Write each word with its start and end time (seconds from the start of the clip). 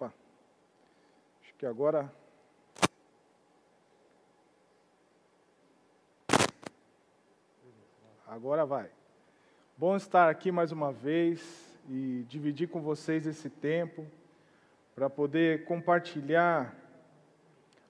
Opa. 0.00 0.14
Acho 1.42 1.54
que 1.58 1.66
agora. 1.66 2.10
Agora 8.26 8.64
vai. 8.64 8.90
Bom 9.76 9.94
estar 9.96 10.30
aqui 10.30 10.50
mais 10.50 10.72
uma 10.72 10.90
vez 10.90 11.78
e 11.86 12.24
dividir 12.28 12.68
com 12.68 12.80
vocês 12.80 13.26
esse 13.26 13.50
tempo 13.50 14.06
para 14.94 15.10
poder 15.10 15.64
compartilhar 15.66 16.74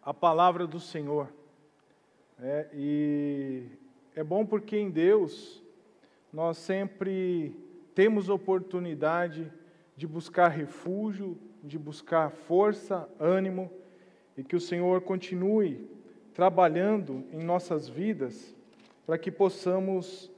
a 0.03 0.13
palavra 0.13 0.67
do 0.67 0.81
Senhor. 0.81 1.29
É, 2.41 2.69
e 2.75 3.69
é 4.17 4.25
bom 4.25 4.45
porque 4.45 4.77
em 4.77 4.91
Deus 4.91 5.63
nós 6.33 6.59
sempre 6.59 7.55
temos 7.95 8.29
oportunidade 8.29 9.53
de 9.97 10.07
buscar 10.09 10.49
refúgio, 10.49 11.39
de 11.63 11.79
buscar 11.79 12.31
força, 12.31 13.09
ânimo, 13.19 13.71
e 14.37 14.43
que 14.43 14.57
o 14.57 14.61
Senhor 14.61 15.01
continue 15.03 15.89
trabalhando 16.35 17.25
em 17.33 17.43
nossas 17.43 17.89
vidas 17.89 18.55
para 19.07 19.19
que 19.19 19.31
possamos 19.31 20.31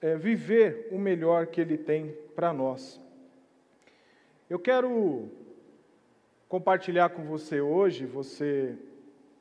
é, 0.00 0.16
viver 0.16 0.88
o 0.90 0.98
melhor 0.98 1.46
que 1.46 1.60
Ele 1.60 1.76
tem 1.78 2.12
para 2.34 2.52
nós. 2.52 3.00
Eu 4.48 4.58
quero 4.58 5.28
compartilhar 6.48 7.10
com 7.10 7.24
você 7.24 7.60
hoje, 7.60 8.06
você 8.06 8.76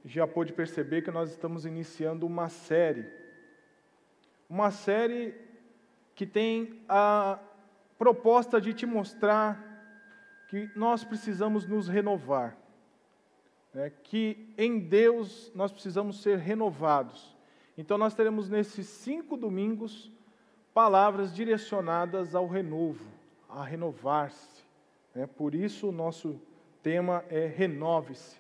já 0.06 0.28
pôde 0.28 0.54
perceber 0.54 1.02
que 1.02 1.12
nós 1.12 1.32
estamos 1.32 1.66
iniciando 1.66 2.26
uma 2.26 2.50
série. 2.50 3.06
Uma 4.50 4.72
série 4.72 5.34
que 6.16 6.26
tem 6.26 6.82
a 6.88 7.40
proposta 7.98 8.60
de 8.60 8.74
te 8.74 8.86
mostrar 8.86 9.73
que 10.54 10.70
nós 10.76 11.04
precisamos 11.04 11.66
nos 11.66 11.88
renovar, 11.88 12.56
né? 13.74 13.92
que 14.04 14.54
em 14.56 14.78
Deus 14.78 15.52
nós 15.56 15.72
precisamos 15.72 16.22
ser 16.22 16.38
renovados. 16.38 17.36
Então, 17.76 17.98
nós 17.98 18.14
teremos 18.14 18.52
nesses 18.52 18.86
cinco 18.86 19.36
domingos 19.36 20.12
palavras 20.72 21.34
direcionadas 21.34 22.36
ao 22.36 22.48
renovo, 22.48 23.04
a 23.50 23.64
renovar-se. 23.64 24.64
Né? 25.16 25.26
Por 25.26 25.56
isso, 25.56 25.90
o 25.90 25.92
nosso 25.92 26.40
tema 26.84 27.26
é 27.32 27.48
renove-se. 27.48 28.38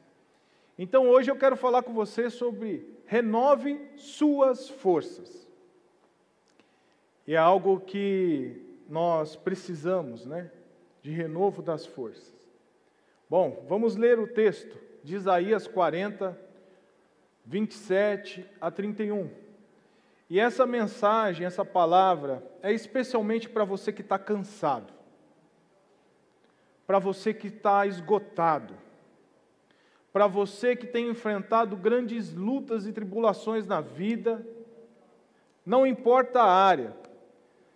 Então, 0.78 1.09
hoje 1.09 1.31
eu 1.31 1.36
quero 1.36 1.58
falar 1.58 1.81
com 1.81 1.95
você 1.95 2.30
sobre 2.30 2.88
renove 3.08 3.89
suas 3.95 4.69
forças. 4.69 5.50
E 7.25 7.34
é 7.34 7.38
algo 7.38 7.80
que 7.80 8.61
nós 8.88 9.36
precisamos, 9.36 10.28
né? 10.28 10.52
De 11.03 11.11
renovo 11.11 11.61
das 11.61 11.85
forças. 11.85 12.33
Bom, 13.29 13.63
vamos 13.69 13.95
ler 13.95 14.17
o 14.17 14.25
texto 14.27 14.75
de 15.03 15.15
Isaías 15.15 15.67
40, 15.67 16.35
27 17.45 18.49
a 18.59 18.71
31. 18.71 19.29
E 20.29 20.39
essa 20.39 20.65
mensagem, 20.65 21.45
essa 21.45 21.63
palavra, 21.63 22.43
é 22.61 22.71
especialmente 22.71 23.47
para 23.47 23.63
você 23.63 23.91
que 23.91 24.01
está 24.01 24.17
cansado, 24.17 24.91
para 26.87 26.97
você 26.97 27.33
que 27.33 27.47
está 27.47 27.85
esgotado, 27.85 28.73
para 30.11 30.25
você 30.25 30.75
que 30.75 30.88
tem 30.88 31.09
enfrentado 31.09 31.75
grandes 31.75 32.33
lutas 32.33 32.88
e 32.88 32.93
tribulações 32.93 33.65
na 33.65 33.81
vida, 33.81 34.45
não 35.65 35.85
importa 35.85 36.41
a 36.41 36.51
área, 36.51 36.95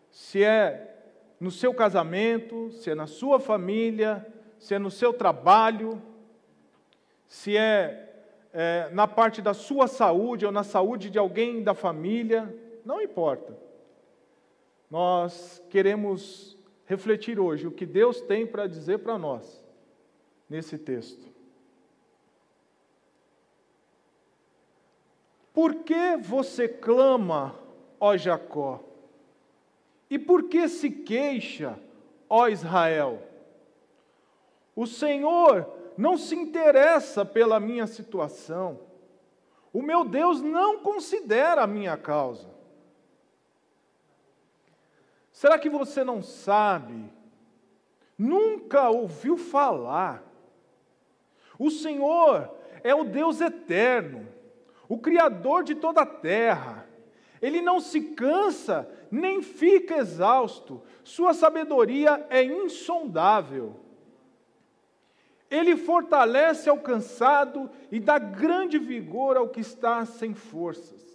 se 0.09 0.43
é 0.43 0.96
no 1.39 1.51
seu 1.51 1.73
casamento, 1.73 2.71
se 2.71 2.89
é 2.89 2.95
na 2.95 3.07
sua 3.07 3.39
família, 3.39 4.25
se 4.57 4.73
é 4.73 4.79
no 4.79 4.89
seu 4.89 5.13
trabalho, 5.13 6.01
se 7.27 7.55
é, 7.55 8.25
é, 8.53 8.89
na 8.91 9.07
parte 9.07 9.41
da 9.41 9.53
sua 9.53 9.87
saúde 9.87 10.45
ou 10.45 10.51
na 10.51 10.63
saúde 10.63 11.09
de 11.09 11.19
alguém 11.19 11.63
da 11.63 11.73
família, 11.73 12.53
não 12.83 13.01
importa. 13.01 13.57
Nós 14.89 15.61
queremos 15.69 16.57
refletir 16.85 17.39
hoje 17.39 17.67
o 17.67 17.71
que 17.71 17.85
Deus 17.85 18.21
tem 18.21 18.47
para 18.47 18.65
dizer 18.65 18.99
para 18.99 19.17
nós 19.17 19.63
nesse 20.49 20.77
texto. 20.77 21.27
Por 25.53 25.75
que 25.83 26.15
você 26.17 26.67
clama, 26.67 27.59
ó 27.99 28.15
Jacó? 28.15 28.86
E 30.09 30.17
por 30.17 30.43
que 30.43 30.67
se 30.67 30.89
queixa, 30.89 31.77
ó 32.29 32.47
Israel? 32.47 33.21
O 34.75 34.85
Senhor 34.85 35.69
não 35.97 36.17
se 36.17 36.35
interessa 36.35 37.25
pela 37.25 37.59
minha 37.59 37.87
situação. 37.87 38.79
O 39.73 39.81
meu 39.81 40.05
Deus 40.05 40.41
não 40.41 40.79
considera 40.79 41.63
a 41.63 41.67
minha 41.67 41.97
causa. 41.97 42.47
Será 45.31 45.59
que 45.59 45.69
você 45.69 46.03
não 46.03 46.23
sabe? 46.23 47.11
Nunca 48.17 48.89
ouviu 48.89 49.37
falar. 49.37 50.23
O 51.59 51.69
Senhor 51.69 52.51
é 52.83 52.93
o 52.95 53.03
Deus 53.03 53.41
eterno, 53.41 54.27
o 54.87 54.97
Criador 54.97 55.63
de 55.63 55.75
toda 55.75 56.01
a 56.01 56.05
terra. 56.05 56.87
Ele 57.41 57.61
não 57.61 57.79
se 57.79 58.01
cansa 58.01 58.89
nem 59.11 59.41
fica 59.41 59.97
exausto, 59.97 60.81
sua 61.03 61.33
sabedoria 61.33 62.25
é 62.29 62.43
insondável. 62.43 63.75
Ele 65.49 65.77
fortalece 65.77 66.69
ao 66.69 66.79
cansado 66.79 67.69
e 67.91 67.99
dá 67.99 68.19
grande 68.19 68.77
vigor 68.77 69.37
ao 69.37 69.47
que 69.47 69.61
está 69.61 70.05
sem 70.05 70.33
forças. 70.33 71.05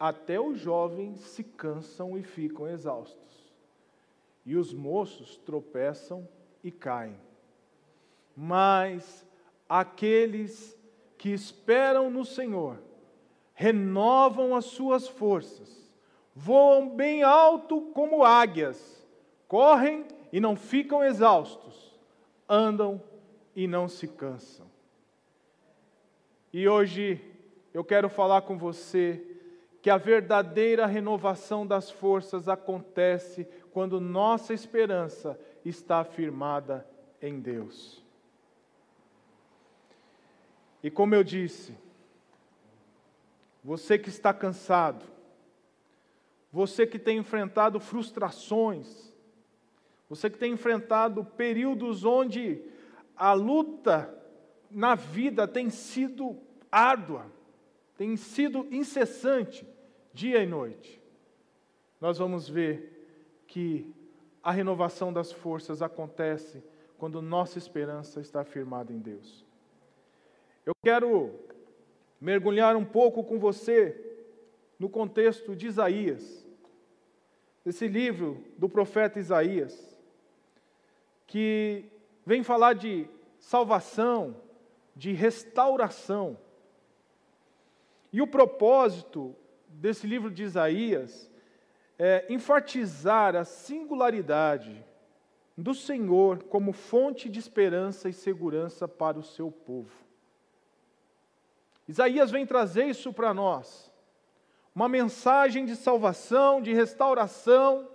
Até 0.00 0.40
os 0.40 0.58
jovens 0.58 1.20
se 1.20 1.42
cansam 1.42 2.16
e 2.16 2.22
ficam 2.22 2.68
exaustos, 2.68 3.52
e 4.46 4.56
os 4.56 4.72
moços 4.72 5.36
tropeçam 5.38 6.26
e 6.62 6.70
caem. 6.70 7.20
Mas 8.34 9.26
aqueles 9.68 10.78
que 11.18 11.30
esperam 11.30 12.08
no 12.08 12.24
Senhor 12.24 12.78
renovam 13.60 14.54
as 14.54 14.66
suas 14.66 15.08
forças 15.08 15.90
voam 16.32 16.88
bem 16.88 17.24
alto 17.24 17.80
como 17.92 18.22
águias, 18.22 19.04
correm 19.48 20.06
e 20.32 20.38
não 20.38 20.54
ficam 20.54 21.02
exaustos, 21.02 21.98
andam 22.48 23.02
e 23.56 23.66
não 23.66 23.88
se 23.88 24.06
cansam. 24.06 24.64
E 26.52 26.68
hoje 26.68 27.20
eu 27.74 27.82
quero 27.82 28.08
falar 28.08 28.42
com 28.42 28.56
você 28.56 29.20
que 29.82 29.90
a 29.90 29.96
verdadeira 29.96 30.86
renovação 30.86 31.66
das 31.66 31.90
forças 31.90 32.48
acontece 32.48 33.44
quando 33.72 34.00
nossa 34.00 34.54
esperança 34.54 35.36
está 35.64 36.04
firmada 36.04 36.86
em 37.20 37.40
Deus. 37.40 38.00
E 40.80 40.92
como 40.92 41.16
eu 41.16 41.24
disse, 41.24 41.74
você 43.68 43.98
que 43.98 44.08
está 44.08 44.32
cansado, 44.32 45.04
você 46.50 46.86
que 46.86 46.98
tem 46.98 47.18
enfrentado 47.18 47.78
frustrações, 47.78 49.14
você 50.08 50.30
que 50.30 50.38
tem 50.38 50.54
enfrentado 50.54 51.22
períodos 51.22 52.02
onde 52.02 52.62
a 53.14 53.34
luta 53.34 54.08
na 54.70 54.94
vida 54.94 55.46
tem 55.46 55.68
sido 55.68 56.38
árdua, 56.72 57.30
tem 57.94 58.16
sido 58.16 58.66
incessante, 58.70 59.68
dia 60.14 60.42
e 60.42 60.46
noite. 60.46 60.98
Nós 62.00 62.16
vamos 62.16 62.48
ver 62.48 63.44
que 63.46 63.94
a 64.42 64.50
renovação 64.50 65.12
das 65.12 65.30
forças 65.30 65.82
acontece 65.82 66.64
quando 66.96 67.20
nossa 67.20 67.58
esperança 67.58 68.18
está 68.18 68.42
firmada 68.44 68.94
em 68.94 68.98
Deus. 68.98 69.44
Eu 70.64 70.72
quero 70.82 71.48
mergulhar 72.20 72.76
um 72.76 72.84
pouco 72.84 73.22
com 73.22 73.38
você 73.38 73.96
no 74.78 74.88
contexto 74.88 75.54
de 75.56 75.66
Isaías, 75.66 76.46
esse 77.64 77.86
livro 77.86 78.42
do 78.56 78.68
profeta 78.68 79.18
Isaías, 79.18 79.98
que 81.26 81.84
vem 82.24 82.42
falar 82.42 82.74
de 82.74 83.08
salvação, 83.38 84.36
de 84.94 85.12
restauração. 85.12 86.38
E 88.12 88.22
o 88.22 88.26
propósito 88.26 89.34
desse 89.68 90.06
livro 90.06 90.30
de 90.30 90.42
Isaías 90.42 91.30
é 91.98 92.24
enfatizar 92.28 93.36
a 93.36 93.44
singularidade 93.44 94.84
do 95.56 95.74
Senhor 95.74 96.44
como 96.44 96.72
fonte 96.72 97.28
de 97.28 97.38
esperança 97.38 98.08
e 98.08 98.12
segurança 98.12 98.86
para 98.86 99.18
o 99.18 99.22
seu 99.22 99.50
povo. 99.50 100.07
Isaías 101.88 102.30
vem 102.30 102.46
trazer 102.46 102.86
isso 102.86 103.12
para 103.12 103.32
nós 103.32 103.88
uma 104.78 104.88
mensagem 104.88 105.64
de 105.64 105.74
salvação, 105.74 106.62
de 106.62 106.72
restauração, 106.72 107.88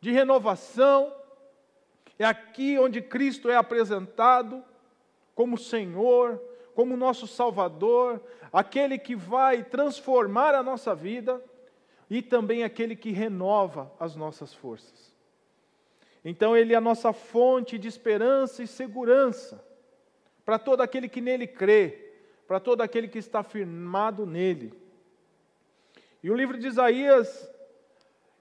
de 0.00 0.10
renovação. 0.10 1.14
É 2.18 2.24
aqui 2.24 2.78
onde 2.78 3.02
Cristo 3.02 3.50
é 3.50 3.54
apresentado 3.54 4.64
como 5.34 5.58
Senhor, 5.58 6.40
como 6.74 6.96
nosso 6.96 7.26
Salvador, 7.26 8.18
aquele 8.50 8.98
que 8.98 9.14
vai 9.14 9.62
transformar 9.62 10.54
a 10.54 10.62
nossa 10.62 10.94
vida 10.94 11.44
e 12.08 12.22
também 12.22 12.64
aquele 12.64 12.96
que 12.96 13.10
renova 13.10 13.92
as 14.00 14.16
nossas 14.16 14.54
forças. 14.54 15.14
Então, 16.24 16.56
Ele 16.56 16.72
é 16.72 16.76
a 16.76 16.80
nossa 16.80 17.12
fonte 17.12 17.76
de 17.76 17.86
esperança 17.86 18.62
e 18.62 18.66
segurança 18.66 19.62
para 20.46 20.58
todo 20.58 20.80
aquele 20.80 21.10
que 21.10 21.20
nele 21.20 21.46
crê, 21.46 22.05
para 22.46 22.60
todo 22.60 22.80
aquele 22.80 23.08
que 23.08 23.18
está 23.18 23.42
firmado 23.42 24.24
nele. 24.24 24.72
E 26.22 26.30
o 26.30 26.34
livro 26.34 26.58
de 26.58 26.66
Isaías, 26.66 27.48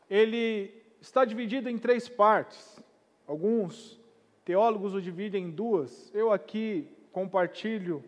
ele 0.10 0.74
está 1.02 1.26
dividido 1.26 1.70
em 1.70 1.78
três 1.78 2.08
partes. 2.08 2.80
Alguns 3.28 4.00
teólogos 4.44 4.94
o 4.94 5.02
dividem 5.02 5.46
em 5.46 5.52
duas. 5.52 6.14
Eu 6.14 6.32
aqui 6.32 6.88
compartilho 7.12 8.04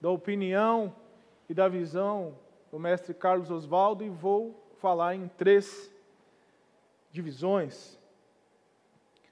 da 0.00 0.10
opinião 0.10 0.94
e 1.48 1.54
da 1.54 1.68
visão 1.68 2.36
do 2.70 2.78
mestre 2.78 3.14
Carlos 3.14 3.50
Oswaldo 3.50 4.04
e 4.04 4.08
vou 4.08 4.54
falar 4.80 5.14
em 5.14 5.28
três 5.28 5.90
divisões. 7.10 7.98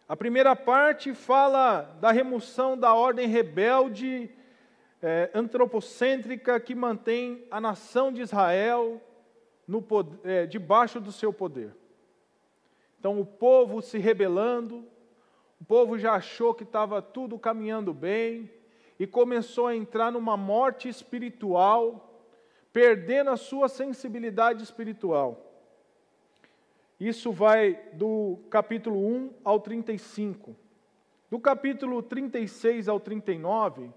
A 0.09 0.17
primeira 0.17 0.55
parte 0.55 1.15
fala 1.15 1.83
da 2.01 2.13
remoção 2.13 2.79
da 2.79 2.95
ordem 2.95 3.29
rebelde, 3.29 4.31
é, 5.03 5.31
antropocêntrica, 5.35 6.59
que 6.59 6.75
mantém 6.75 7.45
a 7.51 7.61
nação 7.61 8.13
de 8.13 8.23
Israel 8.23 9.01
no, 9.67 9.85
é, 10.25 10.47
debaixo 10.47 11.01
do 11.01 11.13
seu 11.13 11.33
poder. 11.33 11.75
Então, 12.99 13.21
o 13.21 13.27
povo 13.27 13.83
se 13.83 13.99
rebelando, 13.99 14.85
o 15.61 15.65
povo 15.65 15.99
já 15.99 16.15
achou 16.15 16.55
que 16.55 16.65
estava 16.65 17.01
tudo 17.01 17.39
caminhando 17.39 17.93
bem 17.93 18.51
e 18.99 19.07
começou 19.07 19.67
a 19.67 19.77
entrar 19.77 20.11
numa 20.11 20.37
morte 20.37 20.89
espiritual, 20.89 22.23
perdendo 22.73 23.31
a 23.31 23.37
sua 23.37 23.69
sensibilidade 23.69 24.63
espiritual. 24.63 25.43
Isso 26.99 27.31
vai 27.31 27.79
do 27.93 28.39
capítulo 28.49 28.99
1 28.99 29.35
ao 29.45 29.61
35. 29.61 30.57
Do 31.31 31.39
capítulo 31.39 32.03
36 32.03 32.89
ao 32.89 32.99
39, 32.99 33.91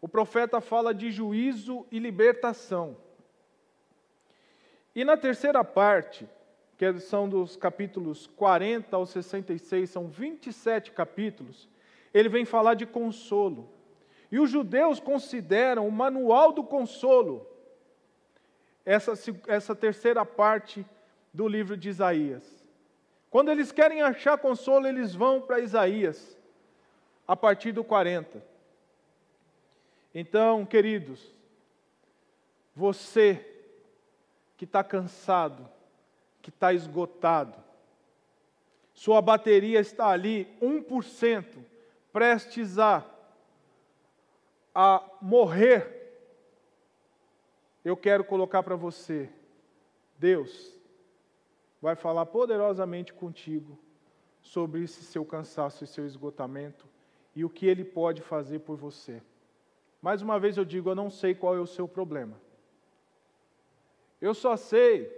o 0.00 0.08
profeta 0.08 0.60
fala 0.60 0.94
de 0.94 1.10
juízo 1.10 1.86
e 1.90 1.98
libertação. 1.98 2.96
E 4.94 5.04
na 5.04 5.16
terceira 5.16 5.62
parte, 5.64 6.28
que 6.76 6.98
são 7.00 7.28
dos 7.28 7.56
capítulos 7.56 8.26
40 8.36 8.96
ao 8.96 9.04
66, 9.04 9.90
são 9.90 10.08
27 10.08 10.92
capítulos, 10.92 11.68
ele 12.14 12.28
vem 12.28 12.44
falar 12.44 12.74
de 12.74 12.86
consolo. 12.86 13.68
E 14.30 14.38
os 14.38 14.50
judeus 14.50 15.00
consideram 15.00 15.86
o 15.88 15.92
manual 15.92 16.52
do 16.52 16.62
consolo, 16.62 17.46
essa, 18.84 19.12
essa 19.46 19.74
terceira 19.74 20.24
parte 20.24 20.86
do 21.32 21.48
livro 21.48 21.76
de 21.76 21.88
Isaías. 21.88 22.44
Quando 23.30 23.50
eles 23.50 23.72
querem 23.72 24.00
achar 24.00 24.38
consolo, 24.38 24.86
eles 24.86 25.14
vão 25.14 25.40
para 25.40 25.60
Isaías, 25.60 26.38
a 27.26 27.36
partir 27.36 27.72
do 27.72 27.84
40. 27.84 28.42
Então, 30.20 30.66
queridos, 30.66 31.32
você 32.74 33.36
que 34.56 34.64
está 34.64 34.82
cansado, 34.82 35.70
que 36.42 36.50
está 36.50 36.72
esgotado. 36.72 37.56
Sua 38.92 39.22
bateria 39.22 39.78
está 39.78 40.08
ali 40.08 40.48
1%, 40.60 41.64
prestes 42.12 42.80
a, 42.80 43.08
a 44.74 45.08
morrer. 45.22 46.18
Eu 47.84 47.96
quero 47.96 48.24
colocar 48.24 48.64
para 48.64 48.74
você, 48.74 49.30
Deus 50.18 50.76
vai 51.80 51.94
falar 51.94 52.26
poderosamente 52.26 53.12
contigo 53.12 53.78
sobre 54.42 54.82
esse 54.82 55.04
seu 55.04 55.24
cansaço 55.24 55.84
e 55.84 55.86
seu 55.86 56.04
esgotamento 56.04 56.88
e 57.36 57.44
o 57.44 57.48
que 57.48 57.66
Ele 57.66 57.84
pode 57.84 58.20
fazer 58.20 58.58
por 58.58 58.76
você. 58.76 59.22
Mais 60.00 60.22
uma 60.22 60.38
vez 60.38 60.56
eu 60.56 60.64
digo, 60.64 60.90
eu 60.90 60.94
não 60.94 61.10
sei 61.10 61.34
qual 61.34 61.56
é 61.56 61.60
o 61.60 61.66
seu 61.66 61.88
problema. 61.88 62.40
Eu 64.20 64.34
só 64.34 64.56
sei 64.56 65.16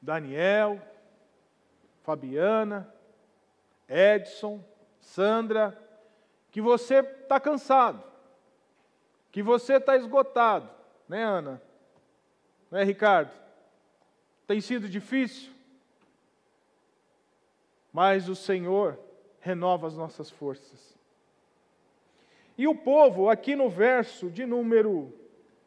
Daniel, 0.00 0.80
Fabiana, 2.02 2.92
Edson, 3.88 4.64
Sandra, 5.00 5.76
que 6.50 6.60
você 6.60 7.00
está 7.00 7.38
cansado, 7.38 8.02
que 9.30 9.42
você 9.42 9.74
está 9.74 9.96
esgotado, 9.96 10.68
né, 11.08 11.22
Ana? 11.22 11.62
Né, 12.70 12.84
Ricardo? 12.84 13.32
Tem 14.46 14.60
sido 14.60 14.88
difícil, 14.88 15.52
mas 17.92 18.28
o 18.28 18.34
Senhor 18.34 18.98
renova 19.40 19.86
as 19.86 19.96
nossas 19.96 20.30
forças. 20.30 20.97
E 22.58 22.66
o 22.66 22.74
povo, 22.74 23.30
aqui 23.30 23.54
no 23.54 23.70
verso 23.70 24.28
de 24.28 24.44
número 24.44 25.14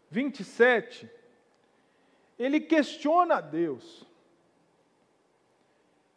27, 0.09 1.09
ele 2.37 2.59
questiona 2.59 3.35
a 3.35 3.41
Deus. 3.41 4.05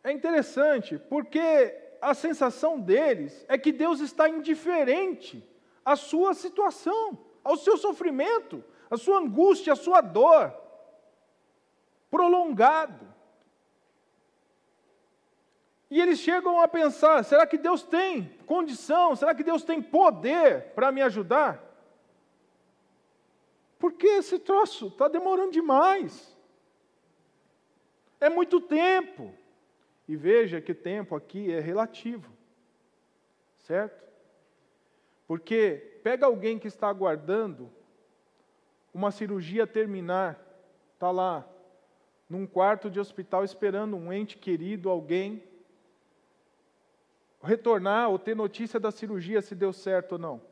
É 0.03 0.11
interessante, 0.11 0.99
porque 0.99 1.73
a 2.03 2.13
sensação 2.13 2.81
deles 2.81 3.47
é 3.49 3.57
que 3.57 3.71
Deus 3.71 4.01
está 4.01 4.29
indiferente 4.29 5.49
à 5.85 5.95
sua 5.95 6.35
situação, 6.35 7.25
ao 7.45 7.57
seu 7.57 7.77
sofrimento, 7.77 8.65
à 8.91 8.97
sua 8.97 9.19
angústia, 9.19 9.75
à 9.75 9.77
sua 9.77 10.01
dor, 10.01 10.53
prolongado. 12.11 13.14
E 15.95 16.01
eles 16.01 16.19
chegam 16.19 16.61
a 16.61 16.67
pensar: 16.67 17.23
será 17.23 17.47
que 17.47 17.57
Deus 17.57 17.85
tem 17.85 18.29
condição? 18.47 19.15
Será 19.15 19.33
que 19.33 19.45
Deus 19.45 19.63
tem 19.63 19.81
poder 19.81 20.73
para 20.75 20.91
me 20.91 21.01
ajudar? 21.01 21.63
Porque 23.79 24.05
esse 24.05 24.41
troço 24.41 24.89
está 24.89 25.07
demorando 25.07 25.53
demais. 25.53 26.37
É 28.21 28.29
muito 28.29 28.61
tempo. 28.61 29.33
E 30.09 30.17
veja 30.17 30.61
que 30.61 30.75
tempo 30.75 31.15
aqui 31.15 31.53
é 31.53 31.61
relativo, 31.61 32.29
certo? 33.61 34.03
Porque 35.29 36.01
pega 36.03 36.27
alguém 36.27 36.59
que 36.59 36.67
está 36.67 36.89
aguardando 36.89 37.71
uma 38.93 39.13
cirurgia 39.13 39.65
terminar, 39.65 40.45
está 40.95 41.13
lá 41.13 41.49
num 42.29 42.49
quarto 42.49 42.91
de 42.91 42.99
hospital 42.99 43.45
esperando 43.45 43.97
um 43.97 44.13
ente 44.13 44.37
querido, 44.37 44.91
alguém, 44.91 45.54
retornar 47.45 48.11
ou 48.11 48.19
ter 48.19 48.35
notícia 48.35 48.81
da 48.81 48.91
cirurgia 48.91 49.43
se 49.43 49.55
deu 49.55 49.73
certo 49.73 50.13
ou 50.13 50.19
não. 50.19 50.43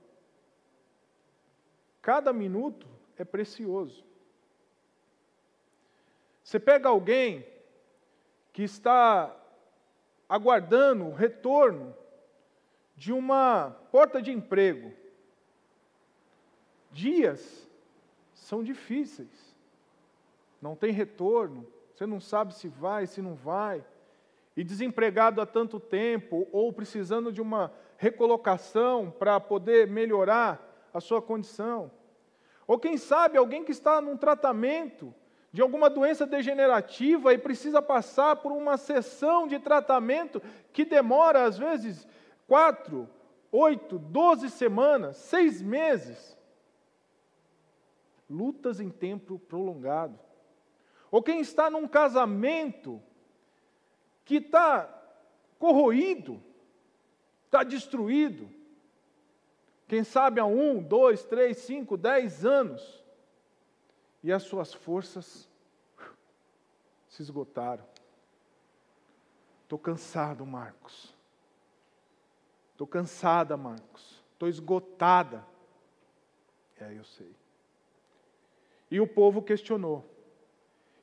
Cada 2.00 2.32
minuto 2.32 2.86
é 3.16 3.24
precioso. 3.24 4.04
Você 6.42 6.58
pega 6.60 6.88
alguém 6.88 7.46
que 8.52 8.62
está 8.62 9.34
aguardando 10.28 11.06
o 11.06 11.14
retorno 11.14 11.94
de 12.96 13.12
uma 13.12 13.70
porta 13.90 14.20
de 14.20 14.30
emprego. 14.30 14.92
Dias 16.90 17.68
são 18.34 18.62
difíceis, 18.62 19.56
não 20.60 20.76
tem 20.76 20.92
retorno, 20.92 21.66
você 21.94 22.04
não 22.04 22.20
sabe 22.20 22.54
se 22.54 22.68
vai, 22.68 23.06
se 23.06 23.22
não 23.22 23.34
vai, 23.34 23.84
e 24.56 24.62
desempregado 24.62 25.40
há 25.40 25.46
tanto 25.46 25.80
tempo, 25.80 26.46
ou 26.52 26.72
precisando 26.72 27.32
de 27.32 27.40
uma 27.40 27.72
recolocação 27.96 29.10
para 29.10 29.40
poder 29.40 29.86
melhorar 29.86 30.90
a 30.92 31.00
sua 31.00 31.22
condição. 31.22 31.90
Ou 32.66 32.78
quem 32.78 32.96
sabe 32.96 33.38
alguém 33.38 33.64
que 33.64 33.72
está 33.72 34.00
num 34.00 34.16
tratamento 34.16 35.14
de 35.52 35.60
alguma 35.60 35.90
doença 35.90 36.26
degenerativa 36.26 37.32
e 37.34 37.38
precisa 37.38 37.82
passar 37.82 38.36
por 38.36 38.52
uma 38.52 38.76
sessão 38.76 39.46
de 39.46 39.58
tratamento 39.58 40.40
que 40.72 40.84
demora, 40.84 41.44
às 41.44 41.58
vezes, 41.58 42.06
quatro, 42.46 43.08
oito, 43.50 43.98
doze 43.98 44.48
semanas, 44.48 45.16
seis 45.18 45.60
meses. 45.60 46.36
Lutas 48.28 48.80
em 48.80 48.88
tempo 48.88 49.38
prolongado. 49.38 50.18
Ou 51.10 51.22
quem 51.22 51.40
está 51.40 51.68
num 51.68 51.86
casamento 51.86 53.02
que 54.24 54.36
está 54.36 54.88
corroído, 55.58 56.42
está 57.46 57.62
destruído. 57.62 58.48
Quem 59.86 60.04
sabe 60.04 60.40
há 60.40 60.44
um, 60.44 60.82
dois, 60.82 61.24
três, 61.24 61.58
cinco, 61.58 61.96
dez 61.96 62.44
anos 62.44 63.04
e 64.22 64.32
as 64.32 64.42
suas 64.42 64.72
forças 64.72 65.48
se 67.08 67.22
esgotaram. 67.22 67.84
Estou 69.64 69.78
cansado, 69.78 70.44
Marcos. 70.46 71.14
Estou 72.72 72.86
cansada, 72.86 73.56
Marcos. 73.56 74.22
Estou 74.32 74.48
esgotada. 74.48 75.46
É, 76.78 76.92
eu 76.96 77.04
sei. 77.04 77.34
E 78.90 79.00
o 79.00 79.06
povo 79.06 79.42
questionou. 79.42 80.04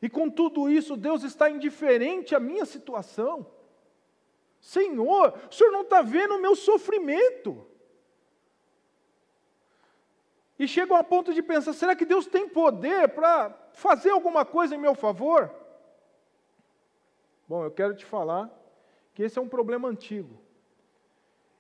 E 0.02 0.10
com 0.10 0.30
tudo 0.30 0.70
isso, 0.70 0.96
Deus 0.96 1.24
está 1.24 1.50
indiferente 1.50 2.34
à 2.34 2.40
minha 2.40 2.66
situação. 2.66 3.46
Senhor, 4.62 5.34
o 5.50 5.54
Senhor 5.54 5.72
não 5.72 5.82
está 5.82 6.02
vendo 6.02 6.36
o 6.36 6.42
meu 6.42 6.56
sofrimento. 6.56 7.66
E 10.58 10.68
chegam 10.68 10.98
a 10.98 11.04
ponto 11.04 11.34
de 11.34 11.42
pensar: 11.42 11.74
será 11.74 11.96
que 11.96 12.06
Deus 12.06 12.28
tem 12.28 12.48
poder 12.48 13.10
para 13.10 13.50
fazer 13.74 14.10
alguma 14.12 14.46
coisa 14.46 14.76
em 14.76 14.78
meu 14.78 14.94
favor? 14.94 15.54
Bom, 17.48 17.64
eu 17.64 17.72
quero 17.72 17.96
te 17.96 18.06
falar 18.06 18.50
que 19.14 19.24
esse 19.24 19.40
é 19.40 19.42
um 19.42 19.50
problema 19.50 19.88
antigo 19.88 20.40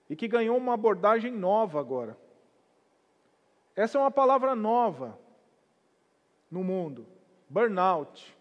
e 0.09 0.15
que 0.15 0.27
ganhou 0.27 0.57
uma 0.57 0.73
abordagem 0.73 1.31
nova 1.31 1.79
agora. 1.79 2.17
Essa 3.75 3.97
é 3.97 4.01
uma 4.01 4.11
palavra 4.11 4.53
nova 4.53 5.17
no 6.51 6.63
mundo: 6.63 7.07
burnout. 7.49 8.37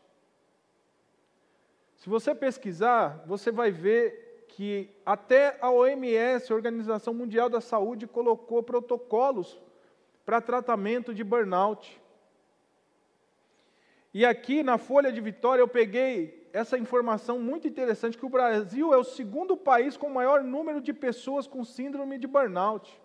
Se 1.96 2.08
você 2.08 2.34
pesquisar, 2.34 3.24
você 3.26 3.50
vai 3.50 3.70
ver 3.70 4.46
que 4.48 4.90
até 5.04 5.56
a 5.60 5.70
OMS, 5.70 6.52
a 6.52 6.54
Organização 6.54 7.12
Mundial 7.14 7.48
da 7.48 7.60
Saúde, 7.60 8.06
colocou 8.06 8.62
protocolos 8.62 9.58
para 10.24 10.40
tratamento 10.40 11.14
de 11.14 11.24
burnout. 11.24 12.00
E 14.12 14.24
aqui 14.24 14.62
na 14.62 14.78
Folha 14.78 15.12
de 15.12 15.20
Vitória 15.20 15.60
eu 15.60 15.68
peguei 15.68 16.48
essa 16.52 16.78
informação 16.78 17.38
muito 17.38 17.68
interessante 17.68 18.16
que 18.16 18.26
o 18.26 18.30
Brasil 18.30 18.92
é 18.92 18.96
o 18.96 19.04
segundo 19.04 19.56
país 19.56 19.96
com 19.96 20.08
maior 20.08 20.42
número 20.42 20.80
de 20.80 20.92
pessoas 20.92 21.46
com 21.46 21.64
síndrome 21.64 22.18
de 22.18 22.26
burnout. 22.26 23.00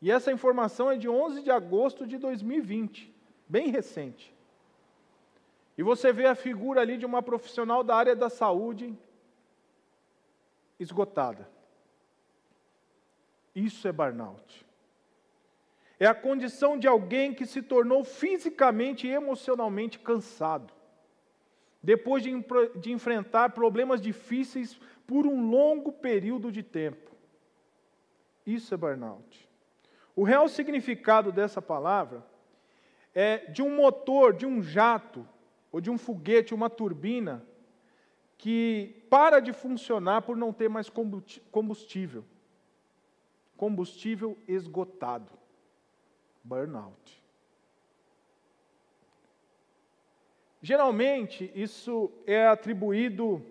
E 0.00 0.10
essa 0.10 0.30
informação 0.30 0.90
é 0.90 0.96
de 0.96 1.08
11 1.08 1.42
de 1.42 1.50
agosto 1.50 2.06
de 2.06 2.18
2020, 2.18 3.14
bem 3.48 3.70
recente. 3.70 4.33
E 5.76 5.82
você 5.82 6.12
vê 6.12 6.26
a 6.26 6.34
figura 6.34 6.80
ali 6.80 6.96
de 6.96 7.06
uma 7.06 7.22
profissional 7.22 7.82
da 7.82 7.96
área 7.96 8.14
da 8.14 8.30
saúde 8.30 8.96
esgotada. 10.78 11.48
Isso 13.54 13.86
é 13.86 13.92
burnout. 13.92 14.64
É 15.98 16.06
a 16.06 16.14
condição 16.14 16.76
de 16.78 16.86
alguém 16.88 17.32
que 17.32 17.46
se 17.46 17.62
tornou 17.62 18.04
fisicamente 18.04 19.06
e 19.06 19.12
emocionalmente 19.12 19.98
cansado, 19.98 20.72
depois 21.82 22.22
de, 22.22 22.32
de 22.76 22.92
enfrentar 22.92 23.50
problemas 23.50 24.00
difíceis 24.00 24.78
por 25.06 25.26
um 25.26 25.48
longo 25.48 25.92
período 25.92 26.50
de 26.50 26.62
tempo. 26.62 27.12
Isso 28.46 28.74
é 28.74 28.76
burnout. 28.76 29.48
O 30.16 30.22
real 30.24 30.48
significado 30.48 31.32
dessa 31.32 31.62
palavra 31.62 32.24
é 33.14 33.38
de 33.50 33.62
um 33.62 33.74
motor, 33.76 34.32
de 34.32 34.46
um 34.46 34.62
jato, 34.62 35.26
ou 35.74 35.80
de 35.80 35.90
um 35.90 35.98
foguete, 35.98 36.54
uma 36.54 36.70
turbina, 36.70 37.44
que 38.38 39.04
para 39.10 39.40
de 39.40 39.52
funcionar 39.52 40.22
por 40.22 40.36
não 40.36 40.52
ter 40.52 40.68
mais 40.68 40.88
combustível. 41.50 42.24
Combustível 43.56 44.38
esgotado. 44.46 45.32
Burnout. 46.44 47.20
Geralmente, 50.62 51.50
isso 51.56 52.08
é 52.24 52.46
atribuído 52.46 53.44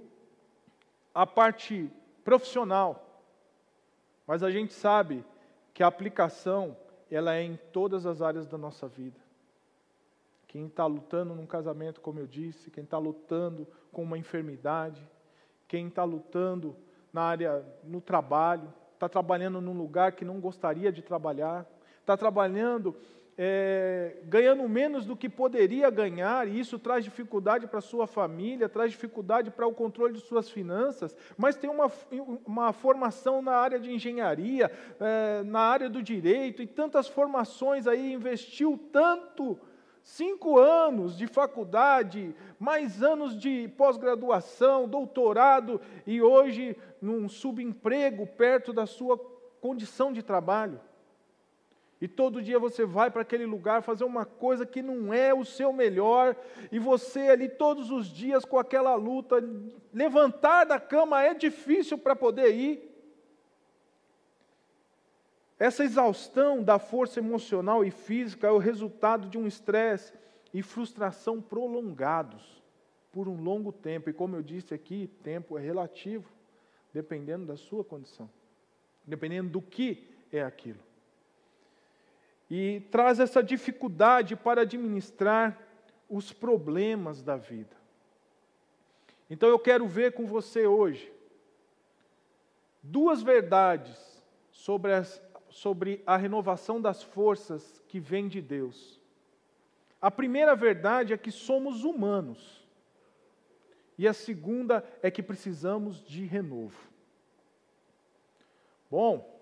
à 1.14 1.28
parte 1.28 1.92
profissional, 2.24 3.22
mas 4.26 4.44
a 4.44 4.50
gente 4.50 4.74
sabe 4.74 5.26
que 5.74 5.84
a 5.84 5.88
aplicação 5.88 6.78
ela 7.12 7.36
é 7.36 7.44
em 7.44 7.60
todas 7.74 8.06
as 8.06 8.22
áreas 8.22 8.48
da 8.48 8.58
nossa 8.58 8.88
vida. 8.88 9.20
Quem 10.54 10.68
está 10.68 10.86
lutando 10.86 11.34
num 11.34 11.48
casamento, 11.48 12.00
como 12.00 12.20
eu 12.20 12.28
disse, 12.28 12.70
quem 12.70 12.84
está 12.84 13.00
lutando 13.00 13.68
com 13.92 14.04
uma 14.04 14.20
enfermidade, 14.20 15.02
quem 15.68 15.88
está 15.88 16.04
lutando 16.04 16.76
na 17.12 17.24
área, 17.24 17.66
no 17.84 18.00
trabalho, 18.00 18.72
está 18.94 19.10
trabalhando 19.10 19.60
num 19.60 19.76
lugar 19.76 20.12
que 20.12 20.24
não 20.24 20.40
gostaria 20.40 20.92
de 20.92 21.02
trabalhar, 21.02 21.68
está 22.02 22.16
trabalhando 22.16 22.96
é, 23.36 24.18
ganhando 24.26 24.70
menos 24.70 25.08
do 25.08 25.16
que 25.16 25.28
poderia 25.28 25.90
ganhar, 25.90 26.48
e 26.48 26.60
isso 26.60 26.78
traz 26.78 27.04
dificuldade 27.04 27.66
para 27.66 27.80
a 27.80 27.82
sua 27.82 28.06
família, 28.06 28.70
traz 28.70 28.92
dificuldade 28.92 29.50
para 29.50 29.66
o 29.66 29.74
controle 29.74 30.14
de 30.14 30.20
suas 30.20 30.52
finanças, 30.52 31.18
mas 31.36 31.56
tem 31.56 31.68
uma, 31.68 31.92
uma 32.46 32.72
formação 32.72 33.42
na 33.42 33.54
área 33.54 33.80
de 33.80 33.92
engenharia, 33.92 34.72
é, 35.00 35.42
na 35.42 35.62
área 35.62 35.90
do 35.90 36.04
direito, 36.04 36.62
e 36.62 36.68
tantas 36.68 37.08
formações 37.08 37.88
aí, 37.88 38.14
investiu 38.14 38.80
tanto 38.92 39.60
cinco 40.04 40.60
anos 40.60 41.18
de 41.18 41.26
faculdade, 41.26 42.36
mais 42.60 43.02
anos 43.02 43.38
de 43.38 43.68
pós-graduação, 43.78 44.88
doutorado 44.88 45.82
e 46.06 46.22
hoje 46.22 46.78
num 47.02 47.28
subemprego 47.30 48.28
perto 48.28 48.74
da 48.74 48.86
sua 48.86 49.18
condição 49.62 50.12
de 50.12 50.22
trabalho. 50.22 50.80
E 52.02 52.08
todo 52.08 52.42
dia 52.42 52.60
você 52.60 52.86
vai 52.86 53.10
para 53.10 53.22
aquele 53.22 53.46
lugar 53.46 53.82
fazer 53.82 54.04
uma 54.04 54.26
coisa 54.26 54.66
que 54.66 54.82
não 54.82 55.14
é 55.14 55.34
o 55.34 55.46
seu 55.46 55.72
melhor, 55.72 56.36
e 56.70 56.78
você 56.78 57.30
ali 57.30 57.48
todos 57.48 57.90
os 57.92 58.08
dias 58.08 58.44
com 58.44 58.60
aquela 58.60 58.94
luta, 58.96 59.42
levantar 59.94 60.66
da 60.66 60.82
cama 60.82 61.24
é 61.24 61.34
difícil 61.34 61.98
para 61.98 62.14
poder 62.14 62.54
ir. 62.54 62.93
Essa 65.60 65.84
exaustão 65.84 66.64
da 66.64 66.80
força 66.80 67.20
emocional 67.20 67.86
e 67.86 67.92
física 67.92 68.48
é 68.48 68.52
o 68.52 68.58
resultado 68.58 69.30
de 69.30 69.38
um 69.38 69.48
estresse 69.48 70.14
e 70.54 70.62
frustração 70.62 71.42
prolongados 71.42 72.62
por 73.12 73.28
um 73.28 73.42
longo 73.42 73.72
tempo. 73.72 74.10
E 74.10 74.14
como 74.14 74.36
eu 74.36 74.42
disse 74.42 74.74
aqui, 74.74 75.10
tempo 75.24 75.58
é 75.58 75.62
relativo, 75.62 76.30
dependendo 76.94 77.46
da 77.46 77.56
sua 77.56 77.84
condição, 77.84 78.30
dependendo 79.06 79.50
do 79.50 79.62
que 79.62 80.08
é 80.32 80.44
aquilo. 80.44 80.80
E 82.50 82.82
traz 82.92 83.20
essa 83.20 83.42
dificuldade 83.42 84.36
para 84.36 84.62
administrar 84.62 85.58
os 86.10 86.34
problemas 86.34 87.24
da 87.24 87.38
vida. 87.38 87.76
Então 89.30 89.50
eu 89.50 89.58
quero 89.58 89.88
ver 89.88 90.14
com 90.14 90.26
você 90.26 90.68
hoje 90.68 91.12
duas 92.84 93.24
verdades 93.24 94.22
sobre 94.52 94.94
as, 94.94 95.22
sobre 95.54 96.02
a 96.04 96.18
renovação 96.18 96.82
das 96.82 97.04
forças 97.04 97.80
que 97.88 98.00
vem 98.00 98.28
de 98.28 98.42
Deus. 98.42 99.00
A 100.02 100.10
primeira 100.10 100.56
verdade 100.56 101.14
é 101.14 101.18
que 101.18 101.32
somos 101.32 101.84
humanos. 101.84 102.68
E 103.96 104.08
a 104.08 104.14
segunda 104.14 104.84
é 105.04 105.12
que 105.12 105.22
precisamos 105.22 106.04
de 106.04 106.26
renovo. 106.26 106.76
Bom, 108.90 109.40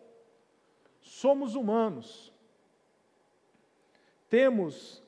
somos 0.99 1.55
humanos. 1.55 2.33
Temos 4.29 5.01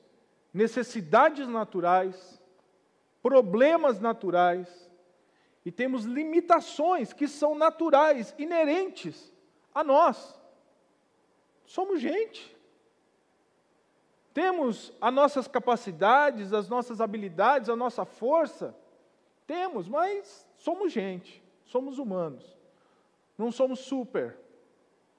necessidades 0.54 1.46
naturais, 1.46 2.40
problemas 3.22 4.00
naturais 4.00 4.90
e 5.66 5.70
temos 5.70 6.04
limitações 6.04 7.12
que 7.12 7.28
são 7.28 7.54
naturais, 7.54 8.34
inerentes 8.38 9.30
a 9.74 9.84
nós. 9.84 10.42
Somos 11.74 12.00
gente. 12.00 12.56
Temos 14.32 14.92
as 15.00 15.12
nossas 15.12 15.48
capacidades, 15.48 16.52
as 16.52 16.68
nossas 16.68 17.00
habilidades, 17.00 17.68
a 17.68 17.74
nossa 17.74 18.04
força. 18.04 18.72
Temos, 19.44 19.88
mas 19.88 20.46
somos 20.56 20.92
gente, 20.92 21.42
somos 21.64 21.98
humanos. 21.98 22.44
Não 23.36 23.50
somos 23.50 23.80
super. 23.80 24.38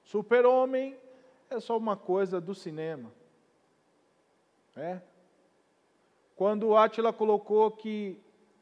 Super-homem 0.02 0.98
é 1.50 1.60
só 1.60 1.76
uma 1.76 1.94
coisa 1.94 2.40
do 2.40 2.54
cinema. 2.54 3.12
É. 4.74 5.02
Quando 6.36 6.74
Átila 6.74 7.12
colocou 7.12 7.70
que 7.70 8.18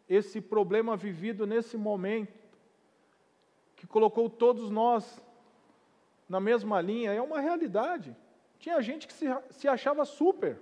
esse 0.09 0.41
problema 0.41 0.97
vivido 0.97 1.47
nesse 1.47 1.77
momento, 1.77 2.43
que 3.77 3.87
colocou 3.87 4.29
todos 4.29 4.69
nós 4.69 5.24
na 6.29 6.41
mesma 6.41 6.81
linha, 6.81 7.13
é 7.13 7.21
uma 7.21 7.41
realidade. 7.41 8.17
Tinha 8.59 8.81
gente 8.81 9.07
que 9.07 9.13
se, 9.13 9.27
se 9.51 9.69
achava 9.69 10.05
super, 10.05 10.59